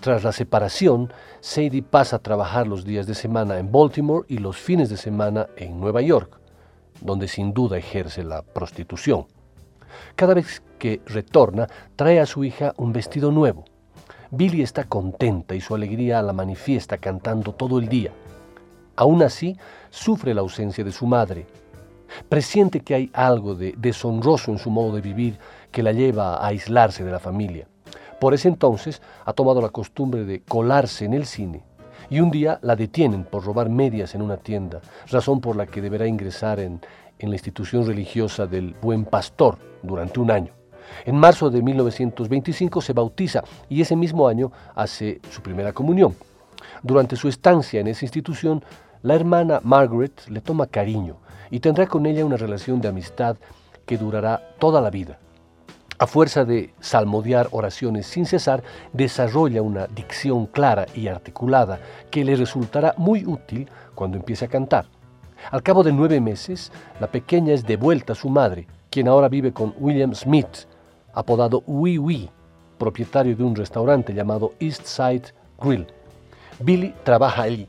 Tras 0.00 0.24
la 0.24 0.32
separación, 0.32 1.12
Sadie 1.40 1.82
pasa 1.82 2.16
a 2.16 2.18
trabajar 2.20 2.66
los 2.66 2.84
días 2.84 3.06
de 3.06 3.14
semana 3.14 3.58
en 3.58 3.72
Baltimore 3.72 4.26
y 4.28 4.38
los 4.38 4.56
fines 4.56 4.90
de 4.90 4.96
semana 4.96 5.48
en 5.56 5.80
Nueva 5.80 6.02
York, 6.02 6.38
donde 7.00 7.28
sin 7.28 7.52
duda 7.52 7.78
ejerce 7.78 8.24
la 8.24 8.42
prostitución. 8.42 9.26
Cada 10.16 10.34
vez 10.34 10.62
que 10.78 11.00
retorna, 11.06 11.66
trae 11.96 12.20
a 12.20 12.26
su 12.26 12.44
hija 12.44 12.74
un 12.76 12.92
vestido 12.92 13.32
nuevo 13.32 13.64
Billy 14.30 14.60
está 14.60 14.84
contenta 14.84 15.54
y 15.54 15.60
su 15.62 15.74
alegría 15.74 16.20
la 16.20 16.34
manifiesta 16.34 16.98
cantando 16.98 17.54
todo 17.54 17.78
el 17.78 17.88
día. 17.88 18.12
Aún 18.94 19.22
así, 19.22 19.56
sufre 19.90 20.34
la 20.34 20.42
ausencia 20.42 20.84
de 20.84 20.92
su 20.92 21.06
madre. 21.06 21.46
Presiente 22.28 22.80
que 22.80 22.94
hay 22.94 23.10
algo 23.12 23.54
de 23.54 23.74
deshonroso 23.76 24.50
en 24.50 24.58
su 24.58 24.70
modo 24.70 24.94
de 24.94 25.00
vivir 25.00 25.38
que 25.70 25.82
la 25.82 25.92
lleva 25.92 26.36
a 26.36 26.46
aislarse 26.48 27.04
de 27.04 27.12
la 27.12 27.18
familia. 27.18 27.66
Por 28.20 28.34
ese 28.34 28.48
entonces 28.48 29.00
ha 29.24 29.32
tomado 29.32 29.60
la 29.60 29.68
costumbre 29.68 30.24
de 30.24 30.40
colarse 30.40 31.04
en 31.04 31.14
el 31.14 31.26
cine 31.26 31.62
y 32.10 32.20
un 32.20 32.30
día 32.30 32.58
la 32.62 32.74
detienen 32.74 33.24
por 33.24 33.44
robar 33.44 33.68
medias 33.68 34.14
en 34.14 34.22
una 34.22 34.38
tienda, 34.38 34.80
razón 35.10 35.40
por 35.40 35.56
la 35.56 35.66
que 35.66 35.82
deberá 35.82 36.06
ingresar 36.06 36.58
en, 36.58 36.80
en 37.18 37.30
la 37.30 37.36
institución 37.36 37.86
religiosa 37.86 38.46
del 38.46 38.74
Buen 38.80 39.04
Pastor 39.04 39.58
durante 39.82 40.20
un 40.20 40.30
año. 40.30 40.52
En 41.04 41.16
marzo 41.16 41.50
de 41.50 41.62
1925 41.62 42.80
se 42.80 42.92
bautiza 42.92 43.44
y 43.68 43.82
ese 43.82 43.94
mismo 43.94 44.26
año 44.26 44.50
hace 44.74 45.20
su 45.30 45.42
primera 45.42 45.72
comunión. 45.72 46.14
Durante 46.82 47.16
su 47.16 47.28
estancia 47.28 47.80
en 47.80 47.88
esa 47.88 48.04
institución, 48.04 48.64
la 49.02 49.14
hermana 49.14 49.60
Margaret 49.62 50.26
le 50.28 50.40
toma 50.40 50.66
cariño 50.66 51.18
y 51.50 51.60
tendrá 51.60 51.86
con 51.86 52.06
ella 52.06 52.24
una 52.24 52.36
relación 52.36 52.80
de 52.80 52.88
amistad 52.88 53.36
que 53.86 53.98
durará 53.98 54.54
toda 54.58 54.80
la 54.80 54.90
vida. 54.90 55.18
A 56.00 56.06
fuerza 56.06 56.44
de 56.44 56.72
salmodiar 56.78 57.48
oraciones 57.50 58.06
sin 58.06 58.24
cesar, 58.24 58.62
desarrolla 58.92 59.62
una 59.62 59.88
dicción 59.88 60.46
clara 60.46 60.86
y 60.94 61.08
articulada 61.08 61.80
que 62.10 62.24
le 62.24 62.36
resultará 62.36 62.94
muy 62.96 63.26
útil 63.26 63.68
cuando 63.96 64.16
empiece 64.16 64.44
a 64.44 64.48
cantar. 64.48 64.86
Al 65.50 65.62
cabo 65.62 65.82
de 65.82 65.92
nueve 65.92 66.20
meses, 66.20 66.70
la 67.00 67.08
pequeña 67.08 67.52
es 67.52 67.66
devuelta 67.66 68.12
a 68.12 68.16
su 68.16 68.28
madre, 68.28 68.68
quien 68.90 69.08
ahora 69.08 69.28
vive 69.28 69.52
con 69.52 69.74
William 69.78 70.14
Smith, 70.14 70.66
apodado 71.14 71.64
Wee 71.66 71.98
Wee, 71.98 72.30
propietario 72.78 73.34
de 73.34 73.42
un 73.42 73.56
restaurante 73.56 74.14
llamado 74.14 74.52
East 74.60 74.84
Side 74.84 75.34
Grill. 75.60 75.86
Billy 76.60 76.94
trabaja 77.02 77.42
allí, 77.42 77.68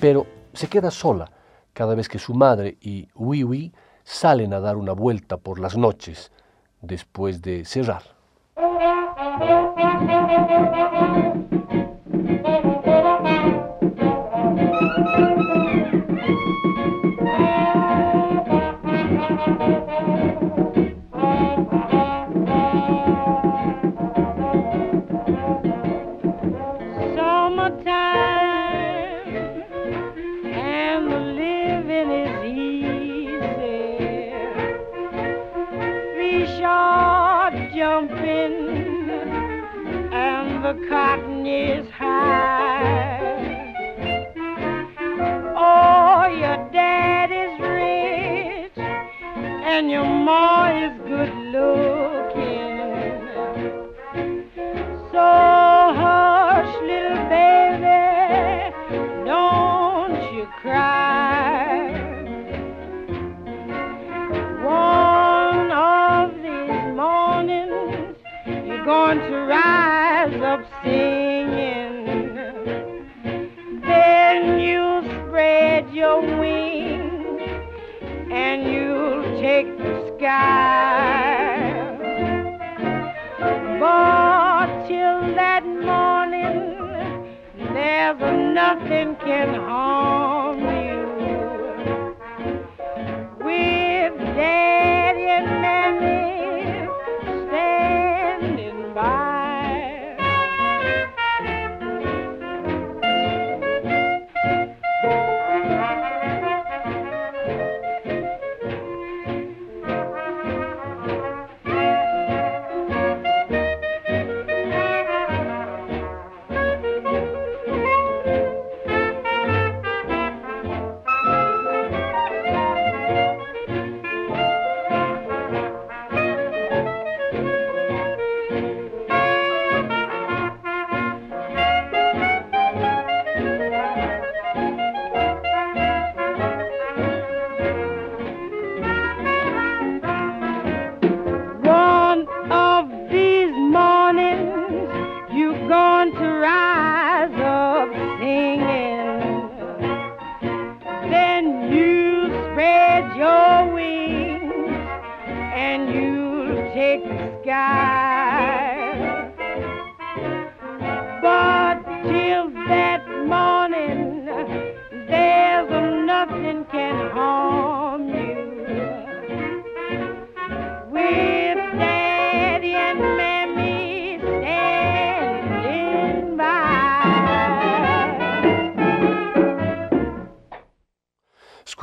pero 0.00 0.26
se 0.54 0.68
queda 0.68 0.90
sola 0.90 1.30
cada 1.78 1.94
vez 1.94 2.08
que 2.08 2.18
su 2.18 2.34
madre 2.34 2.76
y 2.80 3.06
Wee 3.14 3.72
salen 4.02 4.52
a 4.52 4.58
dar 4.58 4.76
una 4.76 4.90
vuelta 4.90 5.36
por 5.36 5.60
las 5.60 5.76
noches 5.76 6.32
después 6.82 7.40
de 7.40 7.64
cerrar. 7.64 8.02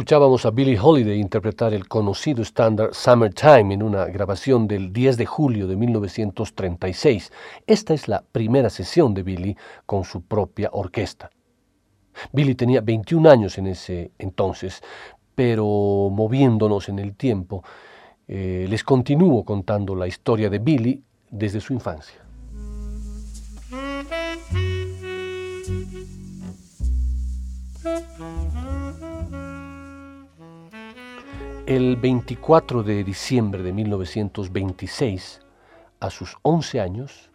Escuchábamos 0.05 0.45
a 0.45 0.51
Billie 0.51 0.77
Holiday 0.79 1.19
interpretar 1.19 1.73
el 1.73 1.87
conocido 1.87 2.43
estándar 2.43 2.93
Summertime 2.93 3.73
en 3.73 3.81
una 3.81 4.05
grabación 4.05 4.67
del 4.67 4.93
10 4.93 5.17
de 5.17 5.25
julio 5.25 5.65
de 5.65 5.75
1936. 5.75 7.31
Esta 7.65 7.95
es 7.95 8.07
la 8.07 8.23
primera 8.31 8.69
sesión 8.69 9.15
de 9.15 9.23
Billie 9.23 9.57
con 9.87 10.03
su 10.03 10.21
propia 10.21 10.69
orquesta. 10.73 11.31
Billie 12.31 12.53
tenía 12.53 12.81
21 12.81 13.27
años 13.27 13.57
en 13.57 13.65
ese 13.65 14.11
entonces, 14.19 14.83
pero 15.33 15.65
moviéndonos 16.11 16.87
en 16.87 16.99
el 16.99 17.15
tiempo, 17.15 17.63
eh, 18.27 18.67
les 18.69 18.83
continúo 18.83 19.43
contando 19.43 19.95
la 19.95 20.05
historia 20.05 20.51
de 20.51 20.59
Billie 20.59 21.01
desde 21.31 21.59
su 21.59 21.73
infancia. 21.73 22.21
El 31.67 31.95
24 31.95 32.83
de 32.83 33.03
diciembre 33.03 33.63
de 33.63 33.73
1926, 33.73 35.41
a 35.99 36.11
sus 36.11 36.37
11 36.43 36.79
años, 36.79 37.31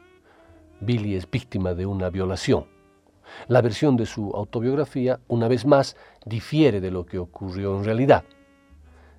Billy 0.78 1.16
es 1.16 1.28
víctima 1.28 1.74
de 1.74 1.84
una 1.84 2.10
violación. 2.10 2.66
La 3.48 3.60
versión 3.60 3.96
de 3.96 4.06
su 4.06 4.30
autobiografía, 4.30 5.18
una 5.26 5.48
vez 5.48 5.66
más, 5.66 5.96
difiere 6.24 6.80
de 6.80 6.92
lo 6.92 7.06
que 7.06 7.18
ocurrió 7.18 7.76
en 7.76 7.82
realidad. 7.82 8.22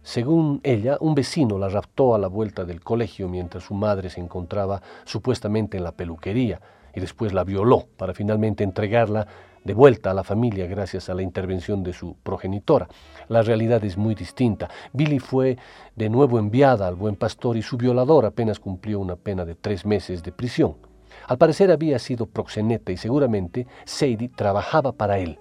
Según 0.01 0.61
ella, 0.63 0.95
un 1.01 1.13
vecino 1.13 1.59
la 1.59 1.67
raptó 1.67 2.15
a 2.15 2.17
la 2.17 2.27
vuelta 2.27 2.63
del 2.63 2.79
colegio 2.79 3.27
mientras 3.27 3.65
su 3.65 3.73
madre 3.73 4.09
se 4.09 4.21
encontraba 4.21 4.81
supuestamente 5.03 5.75
en 5.75 5.83
la 5.83 5.91
peluquería 5.91 6.61
y 6.95 6.99
después 6.99 7.33
la 7.33 7.43
violó 7.43 7.87
para 7.97 8.13
finalmente 8.13 8.63
entregarla 8.63 9.27
de 9.63 9.73
vuelta 9.73 10.11
a 10.11 10.13
la 10.13 10.23
familia 10.23 10.65
gracias 10.67 11.09
a 11.09 11.13
la 11.13 11.21
intervención 11.21 11.83
de 11.83 11.93
su 11.93 12.15
progenitora. 12.23 12.87
La 13.27 13.41
realidad 13.41 13.83
es 13.83 13.97
muy 13.97 14.15
distinta. 14.15 14.69
Billy 14.93 15.19
fue 15.19 15.57
de 15.95 16.09
nuevo 16.09 16.39
enviada 16.39 16.87
al 16.87 16.95
buen 16.95 17.15
pastor 17.15 17.57
y 17.57 17.61
su 17.61 17.77
violador 17.77 18.25
apenas 18.25 18.59
cumplió 18.59 18.99
una 18.99 19.15
pena 19.15 19.45
de 19.45 19.55
tres 19.55 19.85
meses 19.85 20.23
de 20.23 20.31
prisión. 20.31 20.77
Al 21.27 21.37
parecer 21.37 21.71
había 21.71 21.99
sido 21.99 22.25
proxeneta 22.25 22.91
y 22.91 22.97
seguramente 22.97 23.67
Sadie 23.85 24.29
trabajaba 24.35 24.93
para 24.93 25.19
él. 25.19 25.37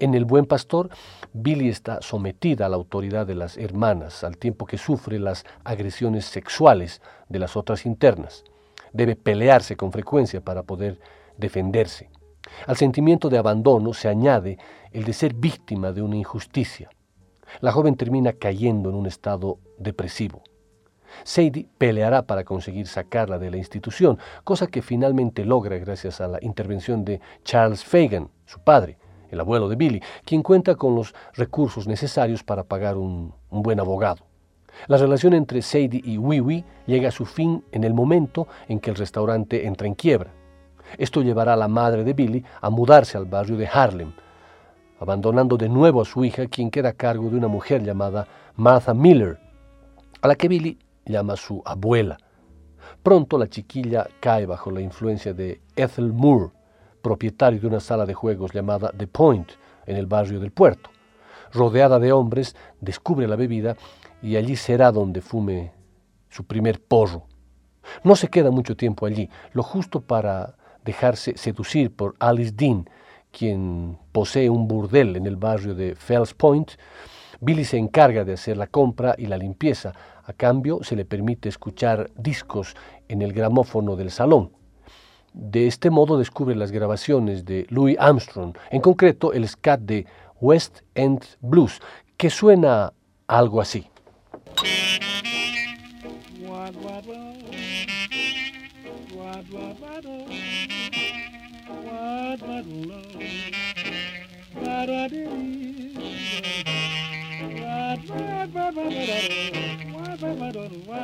En 0.00 0.14
el 0.14 0.24
buen 0.24 0.46
pastor, 0.46 0.88
Billy 1.32 1.68
está 1.68 2.00
sometida 2.00 2.66
a 2.66 2.68
la 2.68 2.76
autoridad 2.76 3.26
de 3.26 3.34
las 3.34 3.58
hermanas, 3.58 4.24
al 4.24 4.38
tiempo 4.38 4.64
que 4.64 4.78
sufre 4.78 5.18
las 5.18 5.44
agresiones 5.64 6.24
sexuales 6.24 7.02
de 7.28 7.38
las 7.38 7.56
otras 7.56 7.84
internas. 7.84 8.44
Debe 8.96 9.14
pelearse 9.14 9.76
con 9.76 9.92
frecuencia 9.92 10.40
para 10.40 10.62
poder 10.62 10.98
defenderse. 11.36 12.08
Al 12.66 12.78
sentimiento 12.78 13.28
de 13.28 13.36
abandono 13.36 13.92
se 13.92 14.08
añade 14.08 14.56
el 14.90 15.04
de 15.04 15.12
ser 15.12 15.34
víctima 15.34 15.92
de 15.92 16.00
una 16.00 16.16
injusticia. 16.16 16.88
La 17.60 17.72
joven 17.72 17.96
termina 17.96 18.32
cayendo 18.32 18.88
en 18.88 18.94
un 18.94 19.06
estado 19.06 19.58
depresivo. 19.76 20.42
Sadie 21.24 21.68
peleará 21.76 22.22
para 22.22 22.44
conseguir 22.44 22.86
sacarla 22.86 23.38
de 23.38 23.50
la 23.50 23.58
institución, 23.58 24.18
cosa 24.44 24.66
que 24.66 24.80
finalmente 24.80 25.44
logra 25.44 25.76
gracias 25.76 26.22
a 26.22 26.28
la 26.28 26.38
intervención 26.40 27.04
de 27.04 27.20
Charles 27.44 27.84
Fagan, 27.84 28.30
su 28.46 28.60
padre, 28.60 28.96
el 29.30 29.40
abuelo 29.40 29.68
de 29.68 29.76
Billy, 29.76 30.02
quien 30.24 30.42
cuenta 30.42 30.74
con 30.74 30.94
los 30.94 31.14
recursos 31.34 31.86
necesarios 31.86 32.42
para 32.42 32.64
pagar 32.64 32.96
un, 32.96 33.34
un 33.50 33.62
buen 33.62 33.78
abogado. 33.78 34.25
La 34.86 34.96
relación 34.96 35.34
entre 35.34 35.62
Sadie 35.62 36.02
y 36.04 36.18
Wee 36.18 36.64
llega 36.86 37.08
a 37.08 37.12
su 37.12 37.24
fin 37.24 37.64
en 37.72 37.84
el 37.84 37.94
momento 37.94 38.46
en 38.68 38.78
que 38.78 38.90
el 38.90 38.96
restaurante 38.96 39.66
entra 39.66 39.86
en 39.86 39.94
quiebra. 39.94 40.32
Esto 40.98 41.22
llevará 41.22 41.54
a 41.54 41.56
la 41.56 41.68
madre 41.68 42.04
de 42.04 42.12
Billy 42.12 42.44
a 42.60 42.70
mudarse 42.70 43.18
al 43.18 43.26
barrio 43.26 43.56
de 43.56 43.66
Harlem, 43.66 44.12
abandonando 45.00 45.56
de 45.56 45.68
nuevo 45.68 46.02
a 46.02 46.04
su 46.04 46.24
hija, 46.24 46.46
quien 46.46 46.70
queda 46.70 46.90
a 46.90 46.92
cargo 46.92 47.28
de 47.28 47.36
una 47.36 47.48
mujer 47.48 47.82
llamada 47.82 48.26
Martha 48.54 48.94
Miller, 48.94 49.38
a 50.20 50.28
la 50.28 50.36
que 50.36 50.48
Billy 50.48 50.78
llama 51.04 51.36
su 51.36 51.62
abuela. 51.64 52.18
Pronto 53.02 53.38
la 53.38 53.48
chiquilla 53.48 54.06
cae 54.20 54.46
bajo 54.46 54.70
la 54.70 54.80
influencia 54.80 55.34
de 55.34 55.60
Ethel 55.74 56.12
Moore, 56.12 56.50
propietario 57.02 57.60
de 57.60 57.66
una 57.66 57.80
sala 57.80 58.06
de 58.06 58.14
juegos 58.14 58.52
llamada 58.52 58.92
The 58.96 59.06
Point 59.06 59.50
en 59.86 59.96
el 59.96 60.06
barrio 60.06 60.40
del 60.40 60.52
puerto. 60.52 60.90
Rodeada 61.52 61.98
de 61.98 62.12
hombres, 62.12 62.56
descubre 62.80 63.28
la 63.28 63.36
bebida 63.36 63.76
y 64.22 64.36
allí 64.36 64.56
será 64.56 64.92
donde 64.92 65.20
fume 65.20 65.72
su 66.28 66.44
primer 66.44 66.82
porro. 66.82 67.26
No 68.02 68.16
se 68.16 68.28
queda 68.28 68.50
mucho 68.50 68.76
tiempo 68.76 69.06
allí, 69.06 69.28
lo 69.52 69.62
justo 69.62 70.00
para 70.00 70.56
dejarse 70.84 71.36
seducir 71.36 71.94
por 71.94 72.14
Alice 72.18 72.52
Dean, 72.54 72.88
quien 73.30 73.98
posee 74.12 74.48
un 74.50 74.66
burdel 74.66 75.16
en 75.16 75.26
el 75.26 75.36
barrio 75.36 75.74
de 75.74 75.94
Fells 75.94 76.34
Point, 76.34 76.72
Billy 77.40 77.64
se 77.64 77.76
encarga 77.76 78.24
de 78.24 78.32
hacer 78.32 78.56
la 78.56 78.66
compra 78.66 79.14
y 79.18 79.26
la 79.26 79.36
limpieza. 79.36 79.92
A 80.24 80.32
cambio, 80.32 80.82
se 80.82 80.96
le 80.96 81.04
permite 81.04 81.48
escuchar 81.48 82.10
discos 82.16 82.74
en 83.08 83.22
el 83.22 83.32
gramófono 83.32 83.94
del 83.96 84.10
salón. 84.10 84.52
De 85.32 85.66
este 85.66 85.90
modo 85.90 86.16
descubre 86.16 86.56
las 86.56 86.72
grabaciones 86.72 87.44
de 87.44 87.66
Louis 87.68 87.96
Armstrong, 88.00 88.56
en 88.70 88.80
concreto 88.80 89.34
el 89.34 89.46
scat 89.46 89.80
de 89.80 90.06
West 90.40 90.80
End 90.94 91.24
Blues, 91.40 91.80
que 92.16 92.30
suena 92.30 92.94
algo 93.26 93.60
así. 93.60 93.86
Wide 99.56 99.80
waddle, 99.80 100.26
wide 101.68 102.42
waddle, 102.42 102.92
wide 104.54 104.88
waddle, 104.90 105.30
wide 107.56 108.02
wide 108.08 108.52
waddle, 108.54 108.84
wide 108.84 109.40
wide 109.96 110.20
waddle, 110.20 110.68
waddle, 110.68 111.00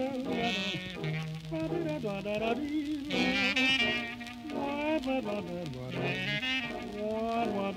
waddle, 0.00 0.24
waddle, 1.60 1.90
waddle, 1.90 2.04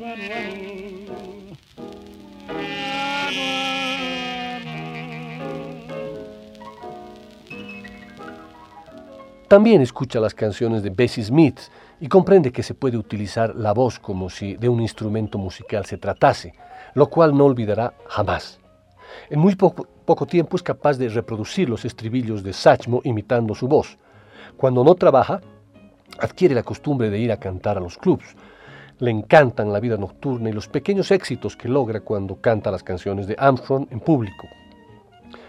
waddle, 0.01 0.33
También 9.53 9.83
escucha 9.83 10.19
las 10.19 10.33
canciones 10.33 10.81
de 10.81 10.89
Bessie 10.89 11.23
Smith 11.23 11.59
y 11.99 12.07
comprende 12.07 12.51
que 12.51 12.63
se 12.63 12.73
puede 12.73 12.97
utilizar 12.97 13.55
la 13.55 13.71
voz 13.71 13.99
como 13.99 14.27
si 14.27 14.55
de 14.55 14.67
un 14.67 14.81
instrumento 14.81 15.37
musical 15.37 15.85
se 15.85 15.99
tratase, 15.99 16.55
lo 16.95 17.05
cual 17.05 17.37
no 17.37 17.45
olvidará 17.45 17.93
jamás. 18.07 18.59
En 19.29 19.39
muy 19.39 19.53
poco, 19.53 20.25
tiempo 20.25 20.55
es 20.55 20.63
capaz 20.63 20.97
de 20.97 21.07
reproducir 21.07 21.69
los 21.69 21.85
estribillos 21.85 22.41
de 22.41 22.51
Satchmo 22.51 23.01
imitando 23.03 23.53
su 23.53 23.67
voz. 23.67 23.99
Cuando 24.57 24.83
no 24.83 24.95
trabaja, 24.95 25.39
adquiere 26.17 26.55
la 26.55 26.63
costumbre 26.63 27.11
de 27.11 27.19
ir 27.19 27.31
a 27.31 27.37
cantar 27.37 27.77
a 27.77 27.81
los 27.81 27.95
clubs. 27.95 28.35
Le 28.97 29.11
encantan 29.11 29.71
la 29.71 29.79
vida 29.79 29.97
nocturna 29.97 30.49
y 30.49 30.53
los 30.53 30.67
pequeños 30.67 31.11
éxitos 31.11 31.55
que 31.55 31.67
logra 31.67 31.99
cuando 31.99 32.41
canta 32.41 32.71
las 32.71 32.81
canciones 32.81 33.27
de 33.27 33.35
Armstrong 33.37 33.85
en 33.91 33.99
público. 33.99 34.47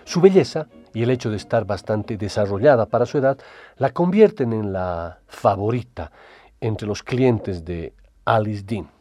Su 0.05 0.21
belleza 0.21 0.69
y 0.95 1.03
el 1.03 1.11
hecho 1.11 1.31
de 1.31 1.37
estar 1.37 1.67
bastante 1.67 2.17
desarrollada 2.17 2.87
para 2.87 3.05
su 3.05 3.19
edad 3.19 3.37
la 3.77 3.91
convierten 3.91 4.53
en 4.53 4.73
la 4.73 5.19
favorita 5.27 6.11
entre 6.61 6.87
los 6.87 7.03
clientes 7.03 7.65
de 7.65 7.93
Alice 8.25 8.63
Dean. 8.65 8.94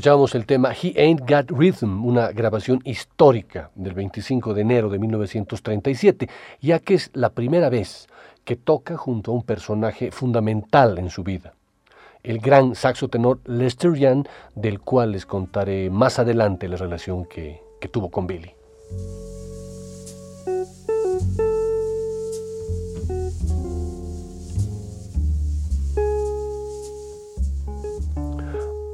Escuchamos 0.00 0.34
el 0.34 0.46
tema 0.46 0.72
He 0.72 0.98
Ain't 0.98 1.28
Got 1.28 1.50
Rhythm, 1.50 2.06
una 2.06 2.32
grabación 2.32 2.80
histórica 2.84 3.70
del 3.74 3.92
25 3.92 4.54
de 4.54 4.62
enero 4.62 4.88
de 4.88 4.98
1937, 4.98 6.26
ya 6.62 6.78
que 6.78 6.94
es 6.94 7.10
la 7.12 7.28
primera 7.28 7.68
vez 7.68 8.08
que 8.46 8.56
toca 8.56 8.96
junto 8.96 9.30
a 9.30 9.34
un 9.34 9.42
personaje 9.42 10.10
fundamental 10.10 10.96
en 10.96 11.10
su 11.10 11.22
vida, 11.22 11.52
el 12.22 12.38
gran 12.38 12.74
saxo 12.76 13.08
tenor 13.08 13.40
Lester 13.44 13.92
Young, 13.92 14.26
del 14.54 14.80
cual 14.80 15.12
les 15.12 15.26
contaré 15.26 15.90
más 15.90 16.18
adelante 16.18 16.66
la 16.66 16.76
relación 16.76 17.26
que, 17.26 17.60
que 17.78 17.88
tuvo 17.88 18.10
con 18.10 18.26
Billy. 18.26 18.54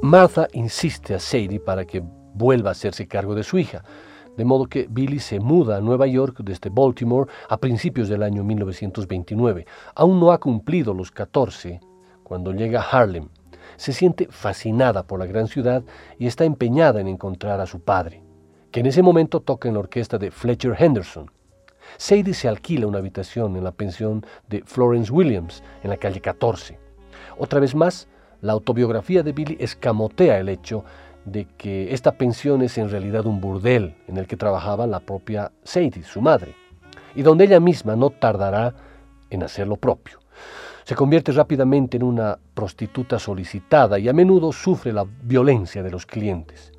Martha 0.06 0.46
insiste 0.52 1.14
a 1.14 1.18
Sadie 1.18 1.58
para 1.58 1.84
que 1.84 2.00
vuelva 2.00 2.70
a 2.70 2.72
hacerse 2.72 3.08
cargo 3.08 3.34
de 3.34 3.42
su 3.42 3.58
hija, 3.58 3.82
de 4.36 4.44
modo 4.44 4.66
que 4.66 4.86
Billy 4.88 5.18
se 5.18 5.40
muda 5.40 5.76
a 5.76 5.80
Nueva 5.80 6.06
York 6.06 6.38
desde 6.44 6.70
Baltimore 6.70 7.28
a 7.48 7.56
principios 7.56 8.08
del 8.08 8.22
año 8.22 8.44
1929. 8.44 9.66
Aún 9.96 10.20
no 10.20 10.30
ha 10.30 10.38
cumplido 10.38 10.94
los 10.94 11.10
14 11.10 11.80
cuando 12.22 12.52
llega 12.52 12.80
a 12.82 12.84
Harlem. 12.84 13.30
Se 13.76 13.92
siente 13.92 14.28
fascinada 14.30 15.04
por 15.04 15.18
la 15.18 15.26
gran 15.26 15.48
ciudad 15.48 15.82
y 16.20 16.28
está 16.28 16.44
empeñada 16.44 17.00
en 17.00 17.08
encontrar 17.08 17.60
a 17.60 17.66
su 17.66 17.80
padre, 17.80 18.22
que 18.70 18.80
en 18.80 18.86
ese 18.86 19.02
momento 19.02 19.40
toca 19.40 19.66
en 19.66 19.74
la 19.74 19.80
orquesta 19.80 20.18
de 20.18 20.30
Fletcher 20.30 20.76
Henderson. 20.78 21.32
Sadie 21.96 22.34
se 22.34 22.46
alquila 22.46 22.86
una 22.86 22.98
habitación 22.98 23.56
en 23.56 23.64
la 23.64 23.72
pensión 23.72 24.24
de 24.48 24.62
Florence 24.64 25.12
Williams, 25.12 25.64
en 25.82 25.90
la 25.90 25.96
calle 25.96 26.20
14. 26.20 26.78
Otra 27.38 27.58
vez 27.58 27.74
más, 27.74 28.08
la 28.46 28.52
autobiografía 28.52 29.22
de 29.24 29.32
Billy 29.32 29.56
escamotea 29.58 30.38
el 30.38 30.48
hecho 30.48 30.84
de 31.24 31.46
que 31.56 31.92
esta 31.92 32.12
pensión 32.12 32.62
es 32.62 32.78
en 32.78 32.88
realidad 32.88 33.26
un 33.26 33.40
burdel 33.40 33.96
en 34.06 34.16
el 34.16 34.28
que 34.28 34.36
trabajaba 34.36 34.86
la 34.86 35.00
propia 35.00 35.50
Sadie, 35.64 36.04
su 36.04 36.20
madre, 36.20 36.54
y 37.16 37.22
donde 37.22 37.44
ella 37.44 37.58
misma 37.58 37.96
no 37.96 38.10
tardará 38.10 38.72
en 39.30 39.42
hacer 39.42 39.66
lo 39.66 39.76
propio. 39.76 40.20
Se 40.84 40.94
convierte 40.94 41.32
rápidamente 41.32 41.96
en 41.96 42.04
una 42.04 42.38
prostituta 42.54 43.18
solicitada 43.18 43.98
y 43.98 44.08
a 44.08 44.12
menudo 44.12 44.52
sufre 44.52 44.92
la 44.92 45.04
violencia 45.22 45.82
de 45.82 45.90
los 45.90 46.06
clientes. 46.06 46.72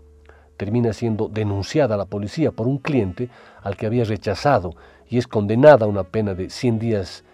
Termina 0.55 0.93
siendo 0.93 1.27
denunciada 1.27 1.95
a 1.95 1.97
la 1.97 2.05
policía 2.05 2.53
por 2.53 2.67
un 2.67 2.77
cliente 2.77 3.29
al 3.61 3.75
que 3.75 3.85
había 3.85 4.05
rechazado 4.05 4.75
y 5.09 5.17
es 5.17 5.27
condenada 5.27 5.85
a 5.85 5.89
una 5.89 6.03
pena 6.03 6.33
de 6.33 6.49
100 6.49 6.79
días 6.79 7.25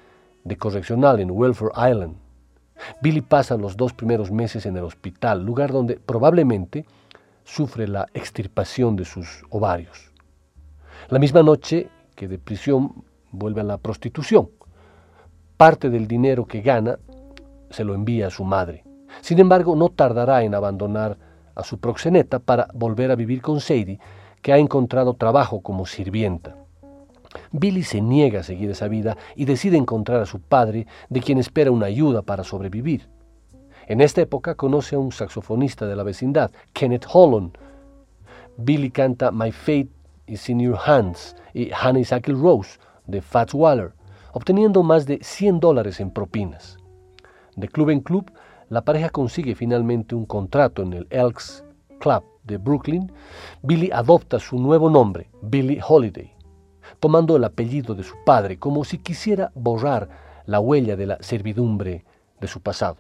de 0.43 0.57
correccional 0.57 1.19
en 1.19 1.29
Welfare 1.29 1.71
Island. 1.91 2.22
Billy 3.01 3.21
pasa 3.21 3.57
los 3.57 3.77
dos 3.77 3.93
primeros 3.93 4.31
meses 4.31 4.65
en 4.65 4.77
el 4.77 4.83
hospital, 4.83 5.43
lugar 5.43 5.71
donde 5.71 5.97
probablemente 5.97 6.85
sufre 7.43 7.87
la 7.87 8.07
extirpación 8.13 8.95
de 8.95 9.05
sus 9.05 9.43
ovarios. 9.49 10.11
La 11.09 11.19
misma 11.19 11.43
noche 11.43 11.89
que 12.15 12.27
de 12.27 12.39
prisión 12.39 13.03
vuelve 13.31 13.61
a 13.61 13.65
la 13.65 13.77
prostitución. 13.77 14.49
Parte 15.57 15.89
del 15.89 16.07
dinero 16.07 16.45
que 16.45 16.61
gana 16.61 16.99
se 17.69 17.83
lo 17.83 17.93
envía 17.93 18.27
a 18.27 18.31
su 18.31 18.43
madre. 18.43 18.83
Sin 19.21 19.39
embargo, 19.39 19.75
no 19.75 19.89
tardará 19.89 20.43
en 20.43 20.55
abandonar 20.55 21.17
a 21.55 21.63
su 21.63 21.79
proxeneta 21.79 22.39
para 22.39 22.67
volver 22.73 23.11
a 23.11 23.15
vivir 23.15 23.41
con 23.41 23.59
Sadie, 23.59 23.99
que 24.41 24.53
ha 24.53 24.57
encontrado 24.57 25.15
trabajo 25.15 25.61
como 25.61 25.85
sirvienta. 25.85 26.62
Billy 27.51 27.83
se 27.83 28.01
niega 28.01 28.41
a 28.41 28.43
seguir 28.43 28.69
esa 28.69 28.87
vida 28.87 29.17
y 29.35 29.45
decide 29.45 29.77
encontrar 29.77 30.21
a 30.21 30.25
su 30.25 30.39
padre, 30.39 30.87
de 31.09 31.21
quien 31.21 31.37
espera 31.37 31.71
una 31.71 31.87
ayuda 31.87 32.21
para 32.21 32.43
sobrevivir. 32.43 33.09
En 33.87 34.01
esta 34.01 34.21
época 34.21 34.55
conoce 34.55 34.95
a 34.95 34.99
un 34.99 35.11
saxofonista 35.11 35.85
de 35.85 35.95
la 35.95 36.03
vecindad, 36.03 36.51
Kenneth 36.71 37.05
Holland. 37.11 37.57
Billy 38.57 38.89
canta 38.89 39.31
My 39.31 39.51
Fate 39.51 39.89
is 40.25 40.49
in 40.49 40.59
Your 40.59 40.77
Hands 40.85 41.35
y 41.53 41.71
Honeysuckle 41.71 42.35
Rose 42.35 42.79
de 43.07 43.21
Fats 43.21 43.53
Waller, 43.53 43.93
obteniendo 44.31 44.83
más 44.83 45.05
de 45.05 45.19
100 45.21 45.59
dólares 45.59 45.99
en 45.99 46.11
propinas. 46.11 46.77
De 47.55 47.67
club 47.67 47.89
en 47.89 47.99
club, 47.99 48.31
la 48.69 48.83
pareja 48.83 49.09
consigue 49.09 49.53
finalmente 49.53 50.15
un 50.15 50.25
contrato 50.25 50.81
en 50.81 50.93
el 50.93 51.07
Elks 51.09 51.63
Club 51.99 52.23
de 52.43 52.57
Brooklyn. 52.57 53.11
Billy 53.61 53.91
adopta 53.91 54.39
su 54.39 54.57
nuevo 54.57 54.89
nombre, 54.89 55.29
Billy 55.41 55.79
Holiday 55.85 56.32
tomando 57.03 57.35
el 57.35 57.43
apellido 57.43 57.95
de 57.95 58.03
su 58.03 58.15
padre, 58.23 58.57
como 58.57 58.85
si 58.85 58.97
quisiera 58.97 59.51
borrar 59.55 60.07
la 60.45 60.61
huella 60.61 60.95
de 60.95 61.05
la 61.05 61.17
servidumbre 61.19 62.05
de 62.39 62.47
su 62.47 62.61
pasado. 62.61 62.95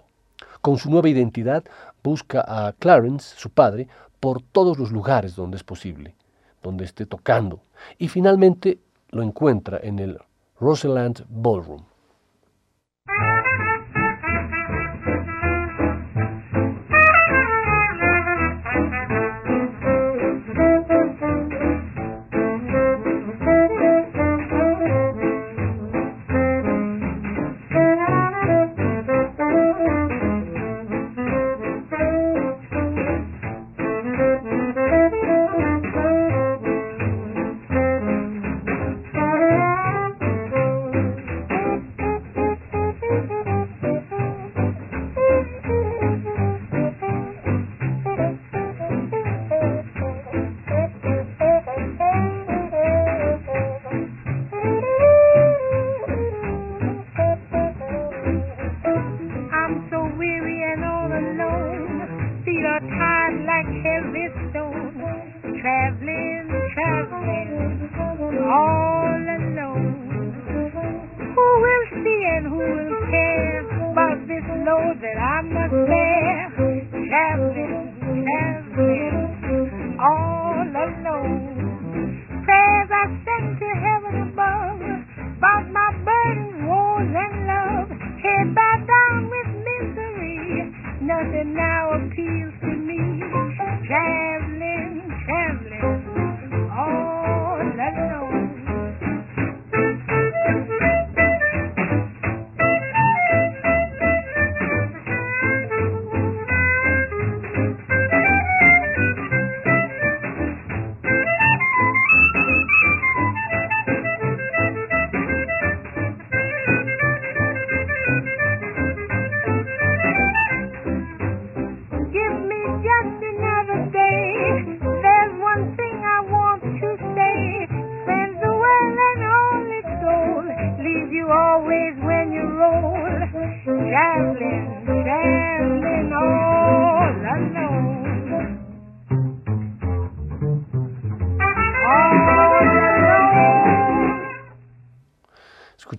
Con 0.59 0.77
su 0.77 0.91
nueva 0.91 1.07
identidad 1.07 1.63
busca 2.03 2.43
a 2.45 2.73
Clarence, 2.73 3.33
su 3.37 3.49
padre, 3.49 3.87
por 4.19 4.41
todos 4.41 4.77
los 4.77 4.91
lugares 4.91 5.37
donde 5.37 5.55
es 5.55 5.63
posible, 5.63 6.15
donde 6.61 6.83
esté 6.83 7.05
tocando, 7.05 7.61
y 7.97 8.09
finalmente 8.09 8.77
lo 9.09 9.23
encuentra 9.23 9.79
en 9.81 9.99
el 9.99 10.19
Roseland 10.59 11.25
Ballroom. 11.29 11.85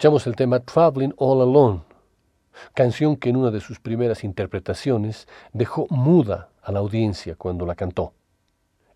Escuchamos 0.04 0.26
el 0.26 0.36
tema 0.36 0.60
Traveling 0.60 1.14
All 1.16 1.40
Alone, 1.40 1.80
canción 2.74 3.16
que 3.16 3.30
en 3.30 3.36
una 3.36 3.50
de 3.50 3.60
sus 3.62 3.80
primeras 3.80 4.22
interpretaciones 4.22 5.26
dejó 5.54 5.86
muda 5.88 6.50
a 6.62 6.72
la 6.72 6.80
audiencia 6.80 7.36
cuando 7.36 7.64
la 7.64 7.74
cantó. 7.74 8.12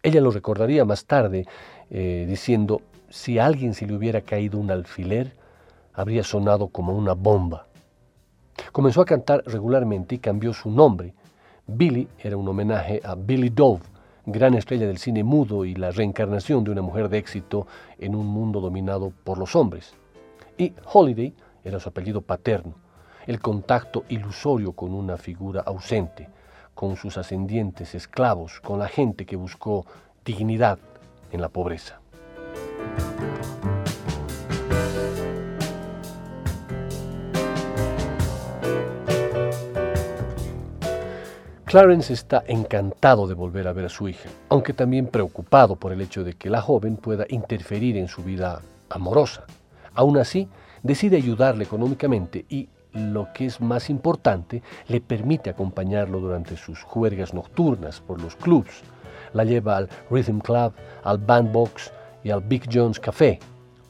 Ella 0.02 0.20
lo 0.20 0.30
recordaría 0.30 0.84
más 0.84 1.06
tarde 1.06 1.46
eh, 1.88 2.26
diciendo, 2.28 2.82
si 3.08 3.38
a 3.38 3.46
alguien 3.46 3.72
se 3.72 3.86
le 3.86 3.94
hubiera 3.94 4.20
caído 4.20 4.58
un 4.58 4.70
alfiler, 4.70 5.34
habría 5.94 6.22
sonado 6.24 6.68
como 6.68 6.94
una 6.94 7.14
bomba. 7.14 7.68
Comenzó 8.70 9.00
a 9.00 9.06
cantar 9.06 9.42
regularmente 9.46 10.16
y 10.16 10.18
cambió 10.18 10.52
su 10.52 10.70
nombre. 10.70 11.14
Billy 11.66 12.06
era 12.18 12.36
un 12.36 12.46
homenaje 12.46 13.00
a 13.02 13.14
Billy 13.14 13.48
Dove, 13.48 13.80
gran 14.26 14.52
estrella 14.52 14.86
del 14.86 14.98
cine 14.98 15.24
mudo 15.24 15.64
y 15.64 15.74
la 15.74 15.90
reencarnación 15.90 16.64
de 16.64 16.72
una 16.72 16.82
mujer 16.82 17.08
de 17.08 17.16
éxito 17.16 17.66
en 17.98 18.14
un 18.14 18.26
mundo 18.26 18.60
dominado 18.60 19.10
por 19.24 19.38
los 19.38 19.56
hombres. 19.56 19.94
Y 20.58 20.72
Holiday 20.92 21.32
era 21.62 21.78
su 21.78 21.88
apellido 21.88 22.20
paterno, 22.20 22.74
el 23.26 23.40
contacto 23.40 24.04
ilusorio 24.08 24.72
con 24.72 24.92
una 24.92 25.16
figura 25.16 25.62
ausente, 25.62 26.28
con 26.74 26.96
sus 26.96 27.16
ascendientes 27.16 27.94
esclavos, 27.94 28.60
con 28.60 28.80
la 28.80 28.88
gente 28.88 29.24
que 29.24 29.36
buscó 29.36 29.86
dignidad 30.24 30.78
en 31.30 31.40
la 31.40 31.48
pobreza. 31.48 32.00
Clarence 41.66 42.12
está 42.12 42.42
encantado 42.48 43.28
de 43.28 43.34
volver 43.34 43.68
a 43.68 43.72
ver 43.72 43.84
a 43.84 43.88
su 43.90 44.08
hija, 44.08 44.30
aunque 44.48 44.72
también 44.72 45.06
preocupado 45.06 45.76
por 45.76 45.92
el 45.92 46.00
hecho 46.00 46.24
de 46.24 46.32
que 46.32 46.50
la 46.50 46.62
joven 46.62 46.96
pueda 46.96 47.26
interferir 47.28 47.96
en 47.96 48.08
su 48.08 48.24
vida 48.24 48.62
amorosa. 48.88 49.44
Aún 49.98 50.16
así, 50.16 50.46
decide 50.84 51.16
ayudarle 51.16 51.64
económicamente 51.64 52.46
y, 52.48 52.68
lo 52.92 53.32
que 53.34 53.46
es 53.46 53.60
más 53.60 53.90
importante, 53.90 54.62
le 54.86 55.00
permite 55.00 55.50
acompañarlo 55.50 56.20
durante 56.20 56.56
sus 56.56 56.84
juergas 56.84 57.34
nocturnas 57.34 58.00
por 58.00 58.22
los 58.22 58.36
clubs. 58.36 58.82
La 59.32 59.42
lleva 59.42 59.76
al 59.76 59.88
Rhythm 60.08 60.38
Club, 60.38 60.72
al 61.02 61.18
Bandbox 61.18 61.92
y 62.22 62.30
al 62.30 62.42
Big 62.42 62.68
John's 62.72 63.00
Café, 63.00 63.40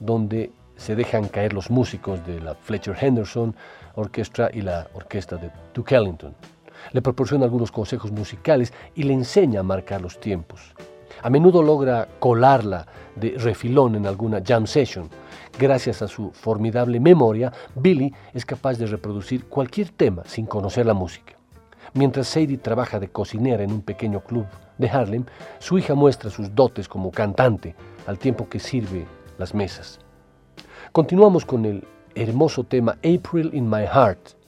donde 0.01 0.51
se 0.77 0.97
dejan 0.97 1.29
caer 1.29 1.53
los 1.53 1.71
músicos 1.71 2.27
de 2.27 2.41
la 2.41 2.55
Fletcher 2.55 2.97
Henderson 2.99 3.55
Orchestra 3.95 4.49
y 4.51 4.63
la 4.63 4.89
orquesta 4.95 5.37
de 5.37 5.51
Duke 5.75 5.95
Ellington. 5.95 6.35
Le 6.93 7.03
proporciona 7.03 7.45
algunos 7.45 7.71
consejos 7.71 8.13
musicales 8.13 8.73
y 8.95 9.03
le 9.03 9.13
enseña 9.13 9.61
a 9.61 9.63
marcar 9.63 10.01
los 10.01 10.19
tiempos. 10.19 10.75
A 11.23 11.29
menudo 11.29 11.63
logra 11.63 12.09
colarla 12.19 12.87
de 13.17 13.35
refilón 13.37 13.97
en 13.97 14.07
alguna 14.07 14.41
jam 14.45 14.67
session. 14.67 15.11
Gracias 15.59 16.03
a 16.03 16.09
su 16.09 16.31
formidable 16.31 17.01
memoria, 17.01 17.53
Billy 17.75 18.15
es 18.33 18.47
capaz 18.47 18.79
de 18.79 18.87
reproducir 18.87 19.47
cualquier 19.47 19.89
tema 19.91 20.23
sin 20.25 20.47
conocer 20.47 20.87
la 20.87 20.95
música. 20.95 21.35
Mientras 21.95 22.29
Sadie 22.29 22.59
trabaja 22.59 23.01
de 23.01 23.09
cocinera 23.09 23.65
en 23.65 23.73
un 23.73 23.83
pequeño 23.83 24.21
club 24.21 24.47
de 24.79 24.89
Harlem, 24.89 25.25
su 25.59 25.77
hija 25.77 25.97
muestra 25.97 26.31
sus 26.31 26.55
dotes 26.55 26.87
como 26.87 27.11
cantante 27.11 27.75
al 28.07 28.21
tiempo 28.21 28.49
que 28.49 28.61
sirve 28.61 29.05
las 29.37 29.53
mesas. 29.53 29.99
Continuamos 30.93 31.45
con 31.45 31.65
el 31.65 31.85
hermoso 32.15 32.63
tema 32.63 32.93
April 32.99 33.51
in 33.53 33.69
My 33.69 33.83
Heart, 33.83 34.39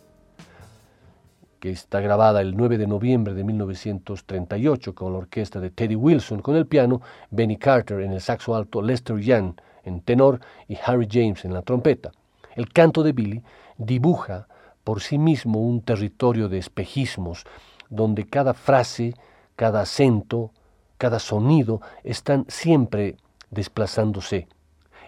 que 1.59 1.71
está 1.71 2.01
grabada 2.01 2.41
el 2.41 2.57
9 2.57 2.79
de 2.79 2.87
noviembre 2.87 3.35
de 3.35 3.43
1938 3.43 4.95
con 4.95 5.13
la 5.13 5.19
orquesta 5.19 5.59
de 5.59 5.71
Teddy 5.71 5.97
Wilson 5.97 6.41
con 6.41 6.55
el 6.55 6.69
piano, 6.69 7.03
Benny 7.31 7.57
Carter 7.57 8.01
en 8.01 8.13
el 8.13 8.21
saxo 8.21 8.55
alto, 8.55 8.81
Lester 8.81 9.19
Young 9.19 9.55
en 9.85 10.01
tenor 10.01 10.41
y 10.69 10.77
Harry 10.85 11.09
James 11.11 11.45
en 11.45 11.55
la 11.55 11.63
trompeta. 11.63 12.11
El 12.55 12.73
canto 12.73 13.03
de 13.03 13.13
Billy 13.13 13.43
dibuja 13.79 14.49
por 14.85 15.01
sí 15.01 15.19
mismo 15.19 15.61
un 15.61 15.83
territorio 15.83 16.49
de 16.49 16.59
espejismos 16.59 17.45
donde 17.89 18.27
cada 18.27 18.55
frase, 18.55 19.15
cada 19.57 19.83
acento, 19.83 20.53
cada 20.99 21.19
sonido 21.19 21.81
están 22.05 22.45
siempre 22.49 23.17
desplazándose. 23.51 24.49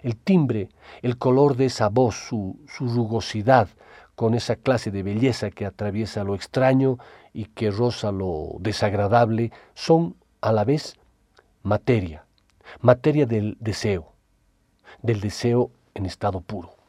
El 0.01 0.17
timbre, 0.17 0.69
el 1.01 1.17
color 1.17 1.55
de 1.55 1.65
esa 1.65 1.89
voz, 1.89 2.15
su, 2.15 2.59
su 2.67 2.87
rugosidad, 2.87 3.69
con 4.15 4.35
esa 4.35 4.55
clase 4.55 4.91
de 4.91 5.01
belleza 5.01 5.49
que 5.49 5.65
atraviesa 5.65 6.23
lo 6.23 6.35
extraño 6.35 6.97
y 7.33 7.45
que 7.45 7.71
roza 7.71 8.11
lo 8.11 8.55
desagradable, 8.59 9.51
son 9.73 10.15
a 10.41 10.51
la 10.51 10.65
vez 10.65 10.99
materia, 11.63 12.25
materia 12.81 13.25
del 13.25 13.57
deseo, 13.59 14.12
del 15.03 15.21
deseo 15.21 15.69
en 15.93 16.07
estado 16.07 16.41
puro. 16.41 16.82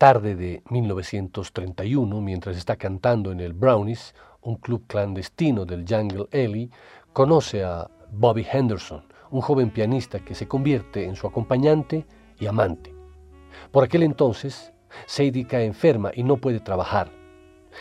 Tarde 0.00 0.34
de 0.34 0.62
1931, 0.70 2.22
mientras 2.22 2.56
está 2.56 2.76
cantando 2.76 3.32
en 3.32 3.38
el 3.38 3.52
Brownies, 3.52 4.14
un 4.40 4.56
club 4.56 4.86
clandestino 4.86 5.66
del 5.66 5.84
Jungle 5.86 6.26
Alley, 6.32 6.70
conoce 7.12 7.62
a 7.64 7.86
Bobby 8.10 8.46
Henderson, 8.50 9.04
un 9.30 9.42
joven 9.42 9.68
pianista 9.68 10.20
que 10.20 10.34
se 10.34 10.48
convierte 10.48 11.04
en 11.04 11.16
su 11.16 11.26
acompañante 11.26 12.06
y 12.38 12.46
amante. 12.46 12.94
Por 13.72 13.84
aquel 13.84 14.02
entonces, 14.02 14.72
Sadie 15.04 15.46
cae 15.46 15.66
enferma 15.66 16.12
y 16.14 16.22
no 16.22 16.38
puede 16.38 16.60
trabajar. 16.60 17.12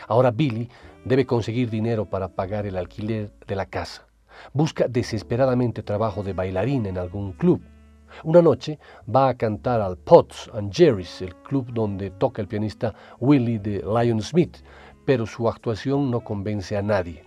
Ahora 0.10 0.32
Billy 0.32 0.68
debe 1.06 1.26
conseguir 1.26 1.70
dinero 1.70 2.04
para 2.04 2.28
pagar 2.28 2.66
el 2.66 2.76
alquiler 2.76 3.32
de 3.48 3.56
la 3.56 3.66
casa. 3.66 4.10
Busca 4.52 4.90
desesperadamente 4.90 5.84
trabajo 5.84 6.22
de 6.22 6.34
bailarina 6.34 6.90
en 6.90 6.98
algún 6.98 7.32
club 7.32 7.62
una 8.24 8.42
noche 8.42 8.80
va 9.14 9.30
a 9.30 9.38
cantar 9.38 9.82
al 9.82 9.98
Potts 9.98 10.50
and 10.54 10.74
Jerry's, 10.74 11.22
el 11.22 11.36
club 11.38 11.72
donde 11.74 12.12
toca 12.12 12.42
el 12.42 12.48
pianista 12.48 12.94
Willie 13.20 13.60
de 13.60 13.84
Lion 13.84 14.22
Smith, 14.22 14.58
pero 15.06 15.26
su 15.26 15.48
actuación 15.48 16.12
no 16.12 16.22
convence 16.22 16.76
a 16.78 16.82
nadie. 16.82 17.24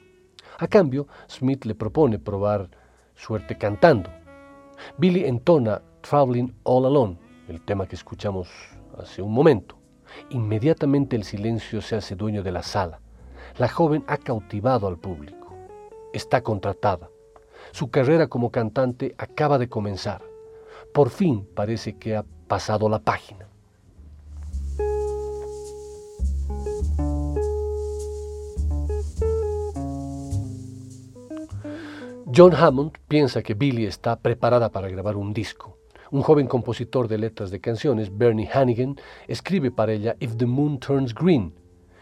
A 0.58 0.68
cambio, 0.68 1.06
Smith 1.28 1.64
le 1.64 1.74
propone 1.74 2.18
probar 2.18 2.68
suerte 3.14 3.56
cantando. 3.56 4.10
Billy 4.98 5.24
entona 5.24 5.82
Traveling 6.02 6.54
All 6.64 6.86
Alone, 6.86 7.18
el 7.48 7.62
tema 7.62 7.86
que 7.86 7.96
escuchamos 7.96 8.48
hace 8.98 9.22
un 9.22 9.32
momento. 9.32 9.76
Inmediatamente 10.30 11.16
el 11.16 11.24
silencio 11.24 11.80
se 11.80 11.96
hace 11.96 12.14
dueño 12.14 12.42
de 12.42 12.52
la 12.52 12.62
sala. 12.62 13.00
La 13.58 13.68
joven 13.68 14.04
ha 14.06 14.18
cautivado 14.18 14.86
al 14.86 14.98
público. 14.98 15.54
Está 16.12 16.42
contratada. 16.42 17.08
Su 17.70 17.90
carrera 17.90 18.26
como 18.26 18.50
cantante 18.50 19.14
acaba 19.18 19.58
de 19.58 19.68
comenzar 19.68 20.31
por 20.92 21.10
fin 21.10 21.46
parece 21.54 21.96
que 21.96 22.16
ha 22.16 22.24
pasado 22.46 22.88
la 22.88 22.98
página. 23.00 23.48
John 32.34 32.54
Hammond 32.54 32.92
piensa 33.08 33.42
que 33.42 33.52
Billy 33.52 33.84
está 33.84 34.16
preparada 34.16 34.70
para 34.70 34.88
grabar 34.88 35.16
un 35.16 35.34
disco. 35.34 35.76
Un 36.10 36.22
joven 36.22 36.46
compositor 36.46 37.06
de 37.06 37.18
letras 37.18 37.50
de 37.50 37.60
canciones, 37.60 38.16
Bernie 38.16 38.48
Hannigan, 38.50 38.96
escribe 39.28 39.70
para 39.70 39.92
ella 39.92 40.16
If 40.18 40.36
the 40.36 40.46
Moon 40.46 40.78
Turns 40.78 41.14
Green 41.14 41.54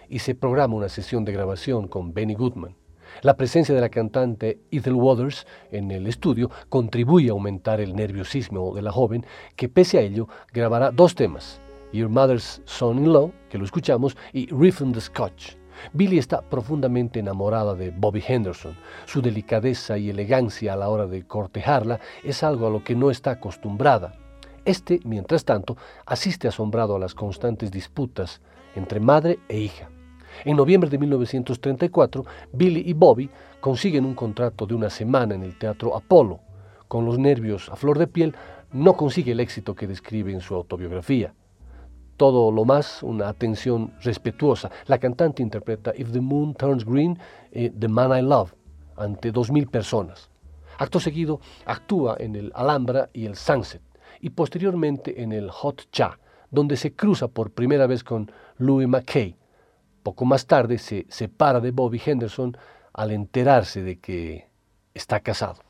y 0.09 0.21
se 0.21 0.37
programa 0.37 0.77
una 0.77 0.89
sesión 0.89 1.25
de 1.25 1.33
grabación 1.33 1.89
con 1.89 2.15
Benny 2.15 2.35
Goodman. 2.35 2.80
La 3.23 3.37
presencia 3.37 3.75
de 3.75 3.83
la 3.83 3.91
cantante 3.91 4.61
Ethel 4.71 4.95
Waters 4.95 5.47
en 5.71 5.91
el 5.91 6.07
estudio 6.07 6.51
contribuye 6.71 7.29
a 7.29 7.33
aumentar 7.33 7.81
el 7.81 7.95
nerviosismo 7.95 8.75
de 8.75 8.81
la 8.81 8.93
joven, 8.93 9.27
que 9.57 9.69
pese 9.69 9.99
a 9.99 10.01
ello 10.01 10.27
grabará 10.55 10.91
dos 10.91 11.15
temas, 11.15 11.61
Your 11.93 12.09
Mother's 12.09 12.63
Son-in-Law, 12.65 13.31
que 13.51 13.59
lo 13.59 13.65
escuchamos, 13.65 14.17
y 14.33 14.47
Riff 14.47 14.81
the 14.93 15.01
Scotch. 15.01 15.57
Billy 15.93 16.19
está 16.19 16.41
profundamente 16.41 17.21
enamorada 17.21 17.75
de 17.75 17.91
Bobby 17.91 18.23
Henderson. 18.27 18.75
Su 19.05 19.21
delicadeza 19.21 19.99
y 19.99 20.09
elegancia 20.09 20.73
a 20.73 20.77
la 20.77 20.89
hora 20.89 21.07
de 21.07 21.27
cortejarla 21.27 22.01
es 22.25 22.43
algo 22.43 22.67
a 22.67 22.71
lo 22.71 22.83
que 22.85 22.95
no 22.95 23.11
está 23.11 23.33
acostumbrada. 23.33 24.15
Este, 24.65 25.01
mientras 25.05 25.45
tanto, 25.45 25.77
asiste 26.07 26.49
asombrado 26.49 26.97
a 26.97 26.99
las 26.99 27.15
constantes 27.15 27.71
disputas 27.71 28.41
entre 28.77 29.01
madre 29.01 29.39
e 29.49 29.59
hija. 29.59 29.91
En 30.45 30.57
noviembre 30.57 30.89
de 30.89 30.99
1934, 30.99 32.25
Billy 32.53 32.83
y 32.87 32.95
Bobby 32.95 33.29
consiguen 33.61 34.07
un 34.07 34.15
contrato 34.15 34.67
de 34.67 34.75
una 34.75 34.89
semana 34.89 35.35
en 35.35 35.43
el 35.43 35.59
Teatro 35.59 35.95
Apolo. 35.95 36.41
Con 36.89 37.05
los 37.05 37.19
nervios 37.19 37.69
a 37.69 37.77
flor 37.77 37.99
de 37.99 38.07
piel, 38.07 38.35
no 38.73 38.97
consigue 38.97 39.33
el 39.33 39.41
éxito 39.41 39.75
que 39.75 39.87
describe 39.87 40.33
en 40.33 40.41
su 40.41 40.55
autobiografía. 40.55 41.35
Todo 42.17 42.51
lo 42.51 42.65
más, 42.65 43.03
una 43.03 43.29
atención 43.29 43.93
respetuosa. 44.03 44.71
La 44.87 44.99
cantante 44.99 45.43
interpreta 45.43 45.93
If 45.97 46.11
the 46.13 46.21
Moon 46.21 46.55
Turns 46.55 46.85
Green, 46.85 47.19
eh, 47.53 47.71
The 47.79 47.89
Man 47.89 48.19
I 48.19 48.23
Love, 48.23 48.55
ante 48.97 49.33
2.000 49.33 49.69
personas. 49.69 50.31
Acto 50.79 51.01
seguido, 51.01 51.41
actúa 51.67 52.17
en 52.19 52.35
el 52.37 52.53
Alhambra 52.55 53.11
y 53.13 53.27
el 53.27 53.37
Sunset, 53.37 53.83
y 54.21 54.31
posteriormente 54.31 55.23
en 55.23 55.33
el 55.33 55.51
Hot 55.51 55.91
Cha, 55.93 56.19
donde 56.51 56.77
se 56.77 56.95
cruza 56.95 57.29
por 57.29 57.51
primera 57.51 57.87
vez 57.87 58.03
con 58.03 58.31
Louis 58.57 58.89
McKay, 58.89 59.37
poco 60.03 60.25
más 60.25 60.47
tarde 60.47 60.79
se 60.79 61.07
separa 61.09 61.61
de 61.61 61.71
Bobby 61.71 62.01
Henderson 62.05 62.57
al 62.93 63.11
enterarse 63.13 63.83
de 63.83 63.99
que 63.99 64.49
está 64.95 65.21
casado. 65.21 65.63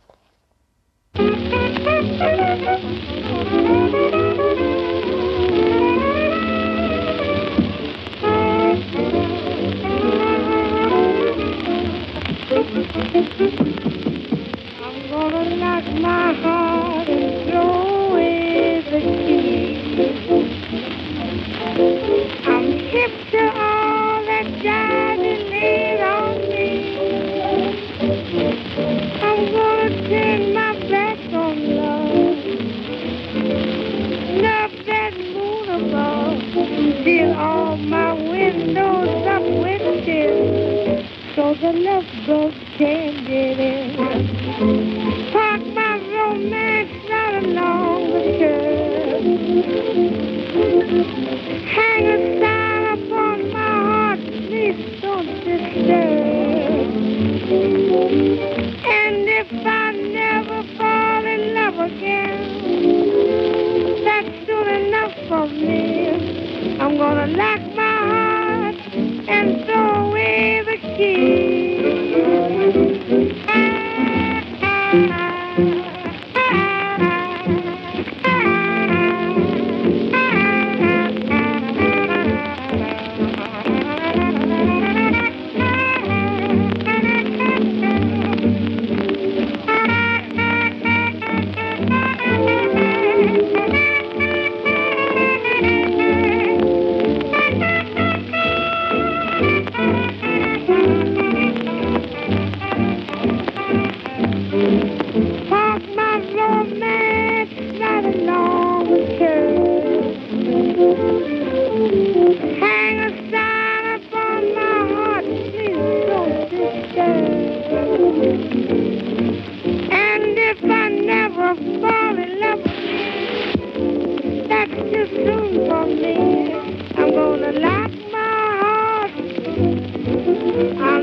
I'll. 130.30 131.00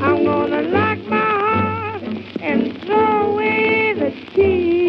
I'm 0.00 0.24
gonna 0.24 0.62
lock 0.62 0.98
my 1.08 1.16
heart 1.16 2.02
and 2.40 2.80
throw 2.82 3.32
away 3.32 3.94
the 3.94 4.10
key. 4.32 4.86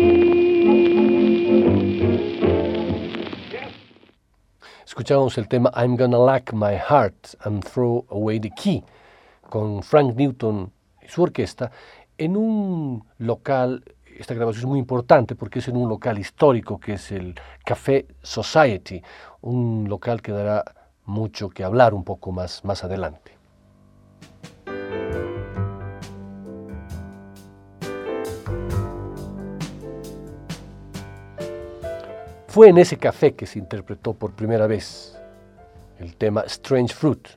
Escuchábamos 4.86 5.38
el 5.38 5.48
tema 5.48 5.72
I'm 5.76 5.96
Gonna 5.96 6.18
Lock 6.18 6.54
My 6.54 6.76
Heart 6.76 7.36
and 7.46 7.64
Throw 7.64 8.06
Away 8.10 8.40
the 8.40 8.50
Key 8.52 8.84
con 9.50 9.82
Frank 9.84 10.16
Newton 10.16 10.72
y 11.02 11.08
su 11.08 11.24
orquesta 11.24 11.72
en 12.18 12.36
un 12.36 13.04
local, 13.18 13.84
esta 14.20 14.34
grabación 14.34 14.62
es 14.62 14.68
muy 14.68 14.80
importante 14.80 15.36
porque 15.36 15.60
es 15.60 15.68
en 15.68 15.78
un 15.78 15.90
local 15.90 16.18
histórico 16.18 16.80
que 16.80 16.94
es 16.94 17.12
el 17.12 17.36
Café 17.64 18.08
Society, 18.22 19.02
un 19.42 19.86
local 19.88 20.22
que 20.22 20.32
dará 20.32 20.64
mucho 21.06 21.50
que 21.50 21.64
hablar 21.64 21.94
un 21.94 22.04
poco 22.04 22.32
más, 22.32 22.66
más 22.66 22.84
adelante. 22.84 23.38
Fue 32.48 32.70
en 32.70 32.80
ese 32.80 32.98
café 32.98 33.36
que 33.36 33.46
se 33.46 33.60
interpretó 33.60 34.14
por 34.14 34.32
primera 34.32 34.66
vez 34.66 35.16
el 36.00 36.16
tema 36.16 36.42
Strange 36.48 36.94
Fruit. 36.94 37.28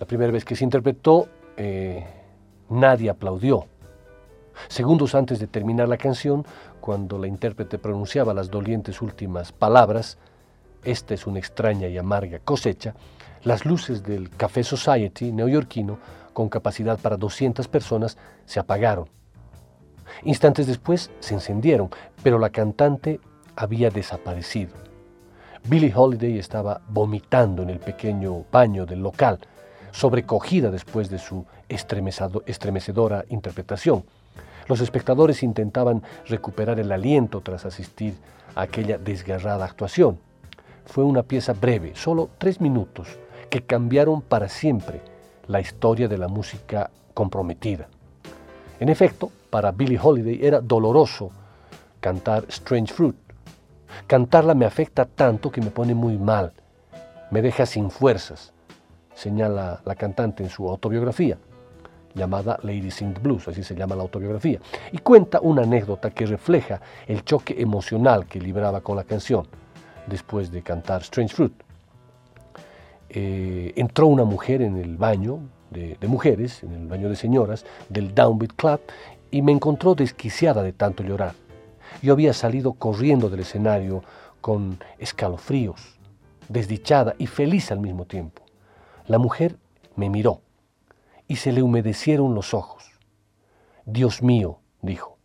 La 0.00 0.06
primera 0.06 0.32
vez 0.32 0.44
que 0.44 0.56
se 0.56 0.64
interpretó, 0.64 1.28
eh, 1.56 2.02
nadie 2.70 3.10
aplaudió. 3.10 3.66
Segundos 4.68 5.14
antes 5.14 5.38
de 5.38 5.46
terminar 5.46 5.88
la 5.88 5.96
canción, 5.96 6.44
cuando 6.80 7.18
la 7.18 7.26
intérprete 7.26 7.78
pronunciaba 7.78 8.34
las 8.34 8.50
dolientes 8.50 9.02
últimas 9.02 9.52
palabras, 9.52 10.18
esta 10.84 11.14
es 11.14 11.26
una 11.26 11.38
extraña 11.38 11.88
y 11.88 11.98
amarga 11.98 12.38
cosecha, 12.40 12.94
las 13.44 13.64
luces 13.64 14.02
del 14.02 14.30
Café 14.30 14.64
Society 14.64 15.32
neoyorquino, 15.32 15.98
con 16.32 16.48
capacidad 16.48 16.98
para 16.98 17.16
200 17.16 17.68
personas, 17.68 18.16
se 18.46 18.60
apagaron. 18.60 19.08
Instantes 20.24 20.66
después 20.66 21.10
se 21.20 21.34
encendieron, 21.34 21.90
pero 22.22 22.38
la 22.38 22.50
cantante 22.50 23.20
había 23.56 23.90
desaparecido. 23.90 24.72
Billie 25.64 25.92
Holiday 25.94 26.38
estaba 26.38 26.80
vomitando 26.88 27.62
en 27.62 27.70
el 27.70 27.78
pequeño 27.78 28.44
baño 28.50 28.86
del 28.86 29.00
local, 29.00 29.38
sobrecogida 29.92 30.70
después 30.70 31.08
de 31.10 31.18
su 31.18 31.44
estremecedora 31.68 33.24
interpretación. 33.28 34.04
Los 34.68 34.80
espectadores 34.80 35.42
intentaban 35.42 36.02
recuperar 36.26 36.78
el 36.78 36.92
aliento 36.92 37.40
tras 37.40 37.66
asistir 37.66 38.14
a 38.54 38.62
aquella 38.62 38.98
desgarrada 38.98 39.64
actuación. 39.64 40.18
Fue 40.86 41.04
una 41.04 41.22
pieza 41.22 41.52
breve, 41.52 41.92
solo 41.94 42.30
tres 42.38 42.60
minutos, 42.60 43.18
que 43.50 43.62
cambiaron 43.62 44.22
para 44.22 44.48
siempre 44.48 45.00
la 45.46 45.60
historia 45.60 46.08
de 46.08 46.18
la 46.18 46.28
música 46.28 46.90
comprometida. 47.14 47.88
En 48.80 48.88
efecto, 48.88 49.30
para 49.50 49.70
Billie 49.70 50.00
Holiday 50.02 50.40
era 50.42 50.60
doloroso 50.60 51.30
cantar 52.00 52.44
Strange 52.48 52.92
Fruit. 52.92 53.16
Cantarla 54.06 54.54
me 54.54 54.64
afecta 54.64 55.04
tanto 55.04 55.50
que 55.52 55.60
me 55.60 55.70
pone 55.70 55.94
muy 55.94 56.18
mal, 56.18 56.52
me 57.30 57.42
deja 57.42 57.66
sin 57.66 57.90
fuerzas, 57.90 58.52
señala 59.14 59.80
la 59.84 59.94
cantante 59.94 60.42
en 60.42 60.50
su 60.50 60.68
autobiografía, 60.68 61.38
llamada 62.14 62.58
Lady 62.62 62.90
Sing 62.90 63.14
Blues, 63.20 63.48
así 63.48 63.62
se 63.62 63.74
llama 63.74 63.96
la 63.96 64.02
autobiografía, 64.02 64.60
y 64.92 64.98
cuenta 64.98 65.40
una 65.40 65.62
anécdota 65.62 66.10
que 66.10 66.26
refleja 66.26 66.80
el 67.06 67.24
choque 67.24 67.60
emocional 67.60 68.26
que 68.26 68.40
libraba 68.40 68.80
con 68.80 68.96
la 68.96 69.04
canción 69.04 69.46
después 70.06 70.50
de 70.50 70.62
cantar 70.62 71.02
Strange 71.02 71.34
Fruit. 71.34 71.54
Eh, 73.08 73.72
entró 73.76 74.06
una 74.06 74.24
mujer 74.24 74.62
en 74.62 74.76
el 74.78 74.96
baño 74.96 75.40
de, 75.70 75.96
de 76.00 76.08
mujeres, 76.08 76.62
en 76.62 76.72
el 76.72 76.86
baño 76.86 77.08
de 77.08 77.16
señoras 77.16 77.64
del 77.88 78.14
Downbeat 78.14 78.52
Club, 78.54 78.80
y 79.30 79.42
me 79.42 79.52
encontró 79.52 79.94
desquiciada 79.94 80.62
de 80.62 80.72
tanto 80.72 81.02
llorar. 81.02 81.34
Yo 82.02 82.12
había 82.12 82.32
salido 82.32 82.72
corriendo 82.74 83.28
del 83.28 83.40
escenario 83.40 84.02
con 84.40 84.78
escalofríos, 84.98 85.98
desdichada 86.48 87.14
y 87.18 87.26
feliz 87.26 87.70
al 87.70 87.80
mismo 87.80 88.04
tiempo. 88.06 88.42
La 89.06 89.18
mujer 89.18 89.56
me 89.96 90.08
miró 90.08 90.40
y 91.28 91.36
se 91.36 91.52
le 91.52 91.62
humedecieron 91.62 92.34
los 92.34 92.54
ojos. 92.54 92.84
Dios 93.84 94.22
mío, 94.22 94.60
dijo, 94.80 95.18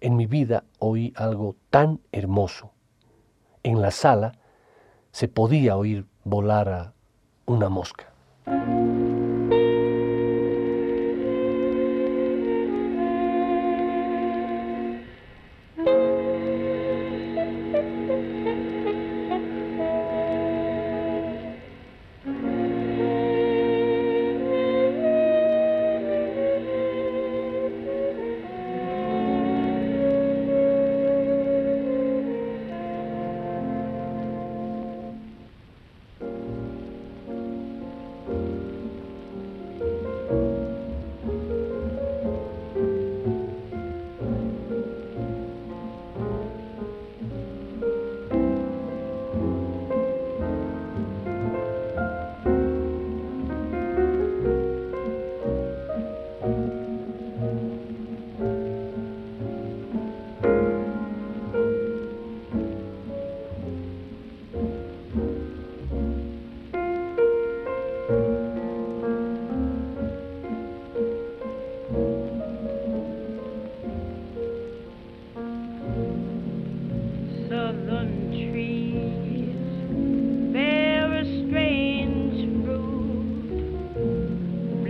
en 0.00 0.16
mi 0.16 0.26
vida 0.26 0.64
oí 0.78 1.12
algo 1.16 1.56
tan 1.70 2.00
hermoso. 2.12 2.72
En 3.62 3.80
la 3.80 3.90
sala 3.90 4.32
se 5.10 5.28
podía 5.28 5.76
oír 5.76 6.06
volar 6.24 6.68
a 6.68 6.92
una 7.46 7.68
mosca. 7.68 8.12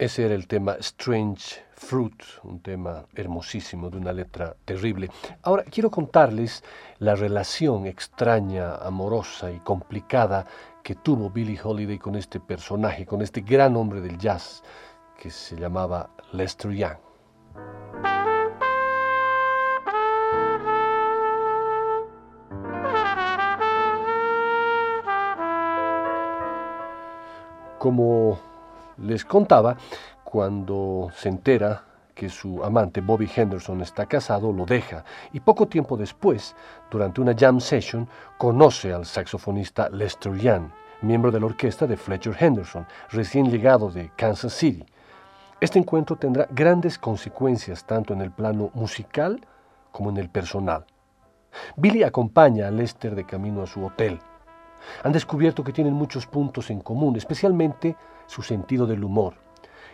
Ese 0.00 0.24
era 0.24 0.34
el 0.34 0.46
tema 0.46 0.76
Strange 0.78 1.62
Fruit, 1.74 2.22
un 2.44 2.60
tema 2.60 3.04
hermosísimo 3.14 3.90
de 3.90 3.98
una 3.98 4.14
letra 4.14 4.56
terrible. 4.64 5.10
Ahora 5.42 5.62
quiero 5.64 5.90
contarles 5.90 6.64
la 7.00 7.14
relación 7.14 7.84
extraña, 7.84 8.76
amorosa 8.76 9.52
y 9.52 9.58
complicada 9.58 10.46
que 10.82 10.94
tuvo 10.94 11.28
Billie 11.28 11.60
Holiday 11.62 11.98
con 11.98 12.16
este 12.16 12.40
personaje, 12.40 13.04
con 13.04 13.20
este 13.20 13.42
gran 13.42 13.76
hombre 13.76 14.00
del 14.00 14.16
jazz 14.16 14.62
que 15.18 15.28
se 15.28 15.54
llamaba 15.54 16.08
Lester 16.32 16.72
Young. 16.72 16.96
Como 27.78 28.49
les 29.00 29.24
contaba, 29.24 29.76
cuando 30.24 31.08
se 31.14 31.28
entera 31.28 31.84
que 32.14 32.28
su 32.28 32.62
amante 32.62 33.00
Bobby 33.00 33.30
Henderson 33.34 33.80
está 33.80 34.06
casado, 34.06 34.52
lo 34.52 34.66
deja 34.66 35.04
y 35.32 35.40
poco 35.40 35.66
tiempo 35.66 35.96
después, 35.96 36.54
durante 36.90 37.20
una 37.20 37.34
jam 37.34 37.60
session, 37.60 38.06
conoce 38.36 38.92
al 38.92 39.06
saxofonista 39.06 39.88
Lester 39.88 40.36
Young, 40.36 40.70
miembro 41.02 41.30
de 41.30 41.40
la 41.40 41.46
orquesta 41.46 41.86
de 41.86 41.96
Fletcher 41.96 42.36
Henderson, 42.38 42.86
recién 43.10 43.50
llegado 43.50 43.90
de 43.90 44.10
Kansas 44.16 44.52
City. 44.52 44.84
Este 45.60 45.78
encuentro 45.78 46.16
tendrá 46.16 46.46
grandes 46.50 46.98
consecuencias 46.98 47.84
tanto 47.84 48.12
en 48.12 48.20
el 48.20 48.30
plano 48.30 48.70
musical 48.74 49.40
como 49.92 50.10
en 50.10 50.18
el 50.18 50.28
personal. 50.28 50.84
Billy 51.76 52.02
acompaña 52.02 52.68
a 52.68 52.70
Lester 52.70 53.14
de 53.14 53.24
camino 53.24 53.62
a 53.62 53.66
su 53.66 53.84
hotel. 53.84 54.20
Han 55.04 55.12
descubierto 55.12 55.64
que 55.64 55.72
tienen 55.72 55.94
muchos 55.94 56.26
puntos 56.26 56.70
en 56.70 56.80
común, 56.80 57.16
especialmente 57.16 57.96
su 58.30 58.42
sentido 58.42 58.86
del 58.86 59.02
humor. 59.02 59.34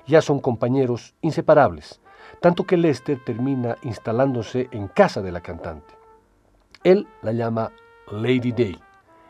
Ya 0.06 0.20
son 0.20 0.40
compañeros 0.40 1.14
inseparables, 1.22 2.00
tanto 2.40 2.64
que 2.64 2.76
Lester 2.76 3.18
termina 3.24 3.76
instalándose 3.82 4.68
en 4.72 4.88
casa 4.88 5.22
de 5.22 5.32
la 5.32 5.40
cantante. 5.40 5.94
Él 6.84 7.08
la 7.22 7.32
llama 7.32 7.72
Lady 8.12 8.52
Day 8.52 8.78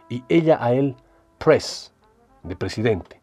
y 0.09 0.25
ella 0.29 0.59
a 0.61 0.73
él 0.73 0.97
Press, 1.39 1.95
de 2.43 2.57
presidente. 2.57 3.23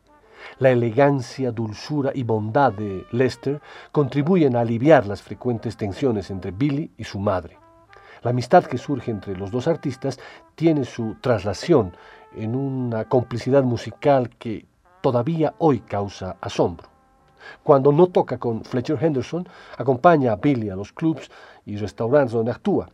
La 0.58 0.70
elegancia, 0.70 1.52
dulzura 1.52 2.12
y 2.14 2.24
bondad 2.24 2.72
de 2.72 3.06
Lester 3.12 3.62
contribuyen 3.92 4.56
a 4.56 4.62
aliviar 4.62 5.06
las 5.06 5.22
frecuentes 5.22 5.76
tensiones 5.76 6.32
entre 6.32 6.52
Billy 6.52 6.92
y 6.98 7.04
su 7.04 7.20
madre. 7.20 7.58
La 8.22 8.32
amistad 8.32 8.64
que 8.64 8.78
surge 8.78 9.12
entre 9.12 9.36
los 9.36 9.52
dos 9.52 9.68
artistas 9.68 10.18
tiene 10.56 10.86
su 10.86 11.16
traslación 11.20 11.94
en 12.34 12.56
una 12.56 13.04
complicidad 13.06 13.64
musical 13.64 14.30
que 14.30 14.66
todavía 15.04 15.54
hoy 15.58 15.82
causa 15.82 16.38
asombro. 16.40 16.88
Cuando 17.62 17.92
no 17.92 18.08
toca 18.08 18.38
con 18.38 18.64
Fletcher 18.64 18.98
Henderson, 19.04 19.46
acompaña 19.78 20.32
a 20.32 20.38
Billy 20.38 20.70
a 20.70 20.78
los 20.78 20.94
clubs 20.94 21.30
y 21.66 21.76
restaurantes 21.76 22.32
donde 22.32 22.52
actúa. 22.52 22.88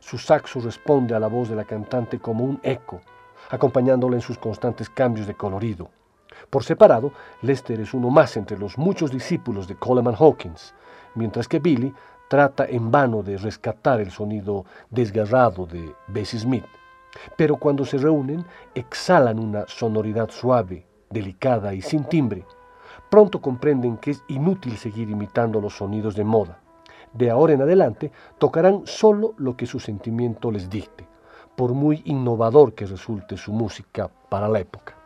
Su 0.00 0.18
saxo 0.18 0.58
responde 0.58 1.14
a 1.14 1.20
la 1.20 1.28
voz 1.28 1.48
de 1.48 1.54
la 1.54 1.64
cantante 1.64 2.18
como 2.18 2.42
un 2.42 2.58
eco, 2.64 3.00
acompañándola 3.48 4.16
en 4.16 4.22
sus 4.22 4.38
constantes 4.38 4.90
cambios 4.90 5.28
de 5.28 5.34
colorido. 5.34 5.88
Por 6.50 6.64
separado, 6.64 7.12
Lester 7.42 7.78
es 7.80 7.94
uno 7.94 8.10
más 8.10 8.36
entre 8.36 8.58
los 8.58 8.76
muchos 8.76 9.12
discípulos 9.12 9.68
de 9.68 9.76
Coleman 9.76 10.16
Hawkins, 10.18 10.74
mientras 11.14 11.46
que 11.46 11.60
Billy 11.60 11.94
trata 12.26 12.66
en 12.66 12.90
vano 12.90 13.22
de 13.22 13.36
rescatar 13.36 14.00
el 14.00 14.10
sonido 14.10 14.64
desgarrado 14.90 15.66
de 15.66 15.94
Bessie 16.08 16.40
Smith. 16.40 16.66
Pero 17.36 17.56
cuando 17.56 17.84
se 17.84 17.98
reúnen, 17.98 18.44
exhalan 18.74 19.38
una 19.38 19.64
sonoridad 19.68 20.28
suave, 20.30 20.86
delicada 21.12 21.74
y 21.74 21.82
sin 21.82 22.04
timbre. 22.04 22.44
Pronto 23.10 23.40
comprenden 23.40 23.96
que 23.98 24.12
es 24.12 24.22
inútil 24.28 24.76
seguir 24.76 25.10
imitando 25.10 25.60
los 25.60 25.76
sonidos 25.76 26.14
de 26.14 26.24
moda. 26.24 26.58
De 27.12 27.30
ahora 27.30 27.52
en 27.52 27.62
adelante 27.62 28.10
tocarán 28.38 28.82
solo 28.84 29.34
lo 29.36 29.56
que 29.56 29.66
su 29.66 29.78
sentimiento 29.78 30.50
les 30.50 30.70
dicte, 30.70 31.06
por 31.56 31.74
muy 31.74 32.02
innovador 32.06 32.74
que 32.74 32.86
resulte 32.86 33.36
su 33.36 33.52
música 33.52 34.10
para 34.30 34.48
la 34.48 34.60
época. 34.60 35.01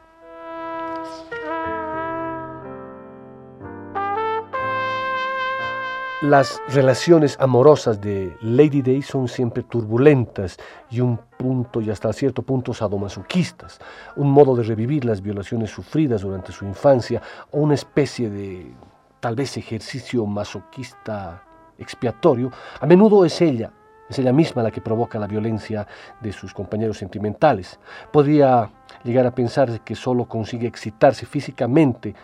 Las 6.22 6.62
relaciones 6.68 7.36
amorosas 7.38 8.00
de 8.00 8.38
Lady 8.40 8.80
Day 8.80 9.02
son 9.02 9.28
siempre 9.28 9.64
turbulentas 9.64 10.56
y 10.90 11.00
un 11.00 11.18
punto 11.18 11.82
y 11.82 11.90
hasta 11.90 12.10
cierto 12.14 12.40
punto 12.40 12.72
sadomasoquistas, 12.72 13.78
un 14.16 14.30
modo 14.30 14.56
de 14.56 14.62
revivir 14.62 15.04
las 15.04 15.20
violaciones 15.20 15.70
sufridas 15.70 16.22
durante 16.22 16.52
su 16.52 16.64
infancia 16.64 17.20
o 17.50 17.58
una 17.58 17.74
especie 17.74 18.30
de 18.30 18.72
tal 19.20 19.34
vez 19.34 19.58
ejercicio 19.58 20.24
masoquista 20.24 21.42
expiatorio. 21.76 22.50
A 22.80 22.86
menudo 22.86 23.26
es 23.26 23.38
ella, 23.42 23.70
es 24.08 24.18
ella 24.18 24.32
misma 24.32 24.62
la 24.62 24.70
que 24.70 24.80
provoca 24.80 25.18
la 25.18 25.26
violencia 25.26 25.86
de 26.22 26.32
sus 26.32 26.54
compañeros 26.54 26.96
sentimentales. 26.96 27.78
Podría 28.10 28.70
llegar 29.04 29.26
a 29.26 29.34
pensar 29.34 29.82
que 29.82 29.94
solo 29.94 30.24
consigue 30.24 30.66
excitarse 30.66 31.26
físicamente 31.26 32.14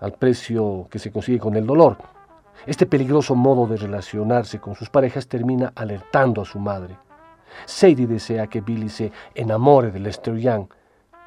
al 0.00 0.12
precio 0.12 0.88
que 0.90 0.98
se 0.98 1.12
consigue 1.12 1.38
con 1.38 1.54
el 1.54 1.66
dolor. 1.66 1.98
Este 2.66 2.86
peligroso 2.86 3.34
modo 3.34 3.66
de 3.66 3.76
relacionarse 3.76 4.60
con 4.60 4.74
sus 4.74 4.90
parejas 4.90 5.28
termina 5.28 5.72
alertando 5.74 6.42
a 6.42 6.44
su 6.44 6.58
madre. 6.58 6.98
Sadie 7.64 8.06
desea 8.06 8.46
que 8.46 8.60
Billy 8.60 8.88
se 8.88 9.12
enamore 9.34 9.90
de 9.90 10.00
Lester 10.00 10.36
Young, 10.36 10.68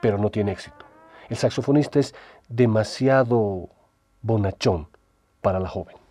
pero 0.02 0.18
no 0.18 0.30
tiene 0.30 0.52
éxito. 0.52 0.86
El 1.30 1.38
saxofonista 1.38 2.00
es 2.00 2.14
demasiado 2.48 3.70
bonachón 4.22 4.88
para 5.42 5.60
la 5.60 5.70
joven. 5.70 6.03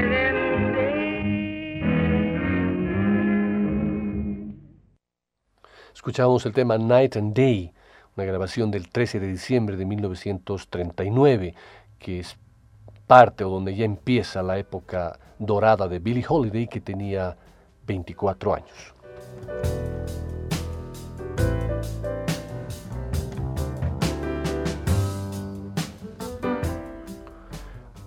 Escuchábamos 5.93 6.45
el 6.45 6.53
tema 6.53 6.77
Night 6.77 7.17
and 7.17 7.33
Day, 7.33 7.73
una 8.15 8.25
grabación 8.25 8.71
del 8.71 8.87
13 8.89 9.19
de 9.19 9.27
diciembre 9.27 9.75
de 9.75 9.83
1939, 9.85 11.55
que 11.99 12.19
es 12.19 12.37
parte 13.05 13.43
o 13.43 13.49
donde 13.49 13.75
ya 13.75 13.83
empieza 13.83 14.41
la 14.41 14.57
época 14.57 15.19
dorada 15.39 15.89
de 15.89 15.99
Billie 15.99 16.25
Holiday, 16.27 16.67
que 16.67 16.79
tenía 16.79 17.35
24 17.85 18.53
años. 18.55 18.93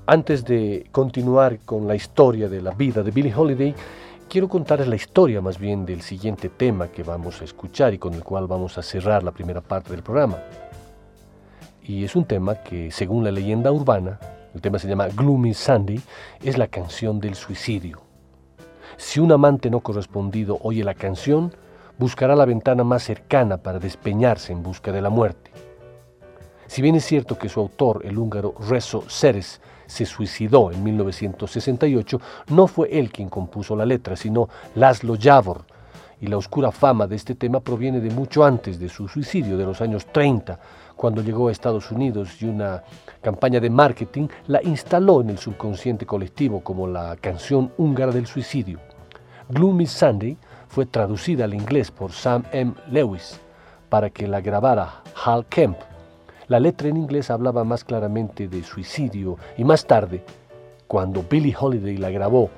Antes 0.07 0.44
de 0.44 0.86
continuar 0.92 1.61
con 1.61 1.88
la 1.88 1.94
historia 1.94 2.46
de 2.46 2.61
la 2.61 2.72
vida 2.72 3.02
de 3.02 3.11
Billie 3.11 3.34
Holiday, 3.34 3.74
quiero 4.28 4.50
contarles 4.50 4.86
la 4.86 4.96
historia 4.96 5.40
más 5.40 5.59
bien 5.59 5.86
del 5.86 6.02
siguiente 6.02 6.50
tema 6.50 6.88
que 6.88 7.02
vamos 7.02 7.40
a 7.40 7.44
escuchar 7.44 7.94
y 7.94 7.98
con 7.98 8.12
el 8.12 8.22
cual 8.22 8.46
vamos 8.46 8.76
a 8.76 8.82
cerrar 8.82 9.22
la 9.22 9.32
primera 9.32 9.62
parte 9.62 9.92
del 9.92 10.02
programa. 10.02 10.36
Y 11.82 12.05
es 12.05 12.14
un 12.16 12.26
tema 12.26 12.57
que, 12.57 12.90
según 12.90 13.24
la 13.24 13.32
leyenda 13.32 13.72
urbana, 13.72 14.20
el 14.55 14.61
tema 14.61 14.78
se 14.78 14.88
llama 14.88 15.09
Gloomy 15.09 15.55
Sunday, 15.55 15.98
es 16.42 16.59
la 16.59 16.66
canción 16.66 17.18
del 17.18 17.34
suicidio. 17.34 18.02
Si 18.98 19.20
un 19.20 19.32
amante 19.32 19.70
no 19.70 19.80
correspondido 19.80 20.59
oye 20.61 20.84
la 20.84 20.94
canción, 20.94 21.50
buscará 21.98 22.36
la 22.36 22.44
ventana 22.44 22.84
más 22.84 23.05
cercana 23.05 23.57
para 23.57 23.78
despeñarse 23.78 24.52
en 24.52 24.62
busca 24.62 24.92
de 24.92 25.00
la 25.00 25.09
muerte. 25.09 25.50
Si 26.66 26.82
bien 26.82 26.94
es 26.94 27.07
cierto 27.07 27.38
que 27.38 27.48
su 27.48 27.61
autor, 27.61 28.02
el 28.05 28.18
húngaro 28.18 28.55
Rezo 28.68 29.09
Seres, 29.09 29.62
se 29.87 30.07
suicidó 30.07 30.70
en 30.70 30.82
1968, 30.82 32.20
no 32.49 32.66
fue 32.66 32.89
él 32.99 33.11
quien 33.11 33.28
compuso 33.28 33.76
la 33.76 33.87
letra, 33.87 34.16
sino 34.16 34.49
Laszlo 34.74 35.16
Javor, 35.20 35.64
y 36.20 36.26
la 36.26 36.37
oscura 36.37 36.70
fama 36.70 37.07
de 37.07 37.16
este 37.16 37.35
tema 37.35 37.61
proviene 37.61 38.01
de 38.01 38.11
mucho 38.11 38.45
antes 38.45 38.78
de 38.78 38.89
su 38.89 39.09
suicidio, 39.09 39.57
de 39.57 39.64
los 39.64 39.80
años 39.80 40.07
30, 40.07 40.59
cuando 40.97 41.22
llegó 41.22 41.49
a 41.49 41.53
Estados 41.53 41.91
Unidos 41.91 42.41
y 42.41 42.47
una 42.47 42.82
campaña 43.20 43.61
de 43.61 43.70
marketing 43.70 44.28
la 44.47 44.62
instaló 44.62 45.20
en 45.20 45.30
el 45.30 45.39
subconsciente 45.39 46.07
colectivo 46.07 46.61
como 46.62 46.87
la 46.87 47.16
canción 47.16 47.72
húngara 47.76 48.12
del 48.12 48.26
suicidio. 48.26 48.78
Gloomy 49.49 49.87
Sunday 49.87 50.39
fue 50.68 50.87
traducida 50.87 51.45
al 51.45 51.55
inglés 51.55 51.91
por 51.91 52.12
Sam 52.12 52.45
M. 52.53 52.74
Lewis 52.91 53.41
para 53.89 54.11
que 54.11 54.26
la 54.26 54.41
grabara 54.41 55.03
Hal 55.24 55.47
Kemp. 55.47 55.76
La 56.47 56.61
letra 56.61 56.88
en 56.88 56.99
inglés 56.99 57.30
hablaba 57.30 57.64
más 57.64 57.84
claramente 57.84 58.49
de 58.49 58.62
suicidio 58.62 59.38
y 59.57 59.64
más 59.64 59.86
tarde, 59.86 60.22
cuando 60.86 61.22
Billie 61.22 61.57
Holiday 61.59 61.97
la 61.97 62.11
grabó 62.11 62.51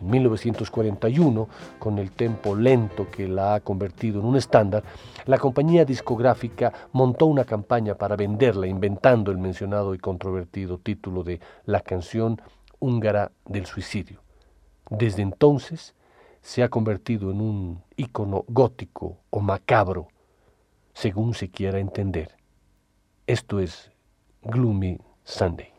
en 0.00 0.10
1941 0.10 1.48
con 1.78 1.98
el 1.98 2.10
tempo 2.10 2.56
lento 2.56 3.08
que 3.10 3.28
la 3.28 3.54
ha 3.54 3.60
convertido 3.60 4.18
en 4.18 4.26
un 4.26 4.36
estándar, 4.36 4.82
la 5.26 5.38
compañía 5.38 5.84
discográfica 5.84 6.72
montó 6.92 7.26
una 7.26 7.44
campaña 7.44 7.94
para 7.94 8.16
venderla 8.16 8.66
inventando 8.66 9.30
el 9.30 9.38
mencionado 9.38 9.94
y 9.94 9.98
controvertido 9.98 10.78
título 10.78 11.22
de 11.22 11.40
La 11.64 11.80
canción 11.80 12.42
húngara 12.80 13.30
del 13.46 13.66
suicidio. 13.66 14.20
Desde 14.90 15.22
entonces 15.22 15.94
se 16.40 16.64
ha 16.64 16.68
convertido 16.68 17.30
en 17.30 17.40
un 17.40 17.82
ícono 17.96 18.44
gótico 18.48 19.18
o 19.30 19.40
macabro, 19.40 20.08
según 20.92 21.34
se 21.34 21.48
quiera 21.48 21.78
entender. 21.78 22.41
Esto 23.32 23.60
es 23.60 23.90
Gloomy 24.42 24.98
Sunday. 25.24 25.72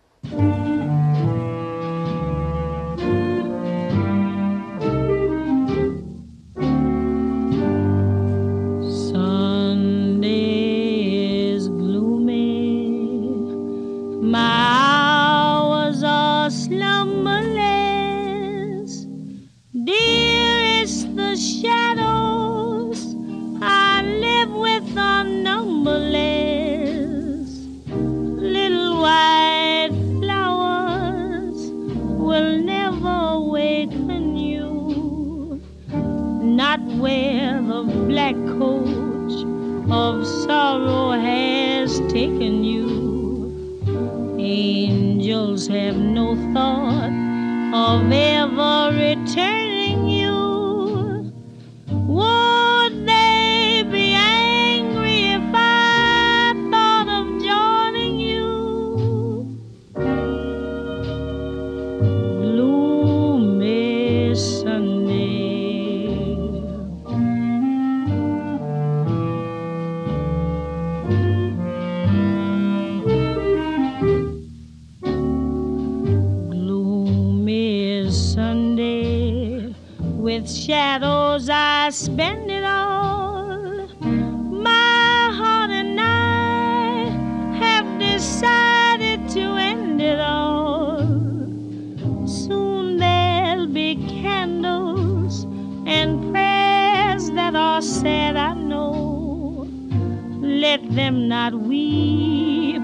them 101.13 101.27
not 101.27 101.53
weep. 101.53 102.81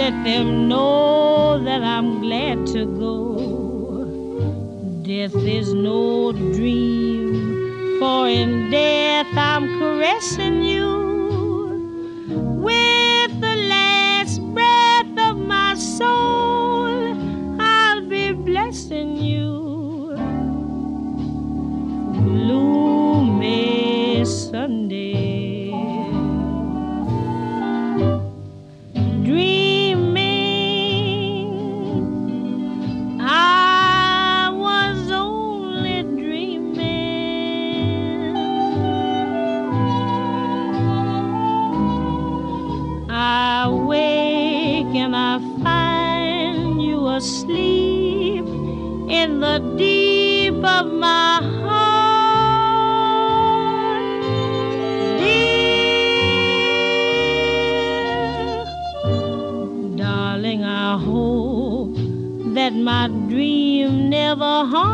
Let 0.00 0.12
them 0.24 0.68
know 0.68 1.62
that 1.64 1.82
I'm 1.82 2.20
glad 2.20 2.66
to 2.68 2.84
go. 2.86 4.04
Death 5.02 5.36
is 5.36 5.72
no 5.72 6.32
dream, 6.32 7.98
for 7.98 8.28
in 8.28 8.70
death 8.70 9.26
I'm 9.36 9.78
caressing 9.78 10.62
you. 10.62 11.03
of 64.34 64.40
a 64.40 64.64
heart. 64.64 64.93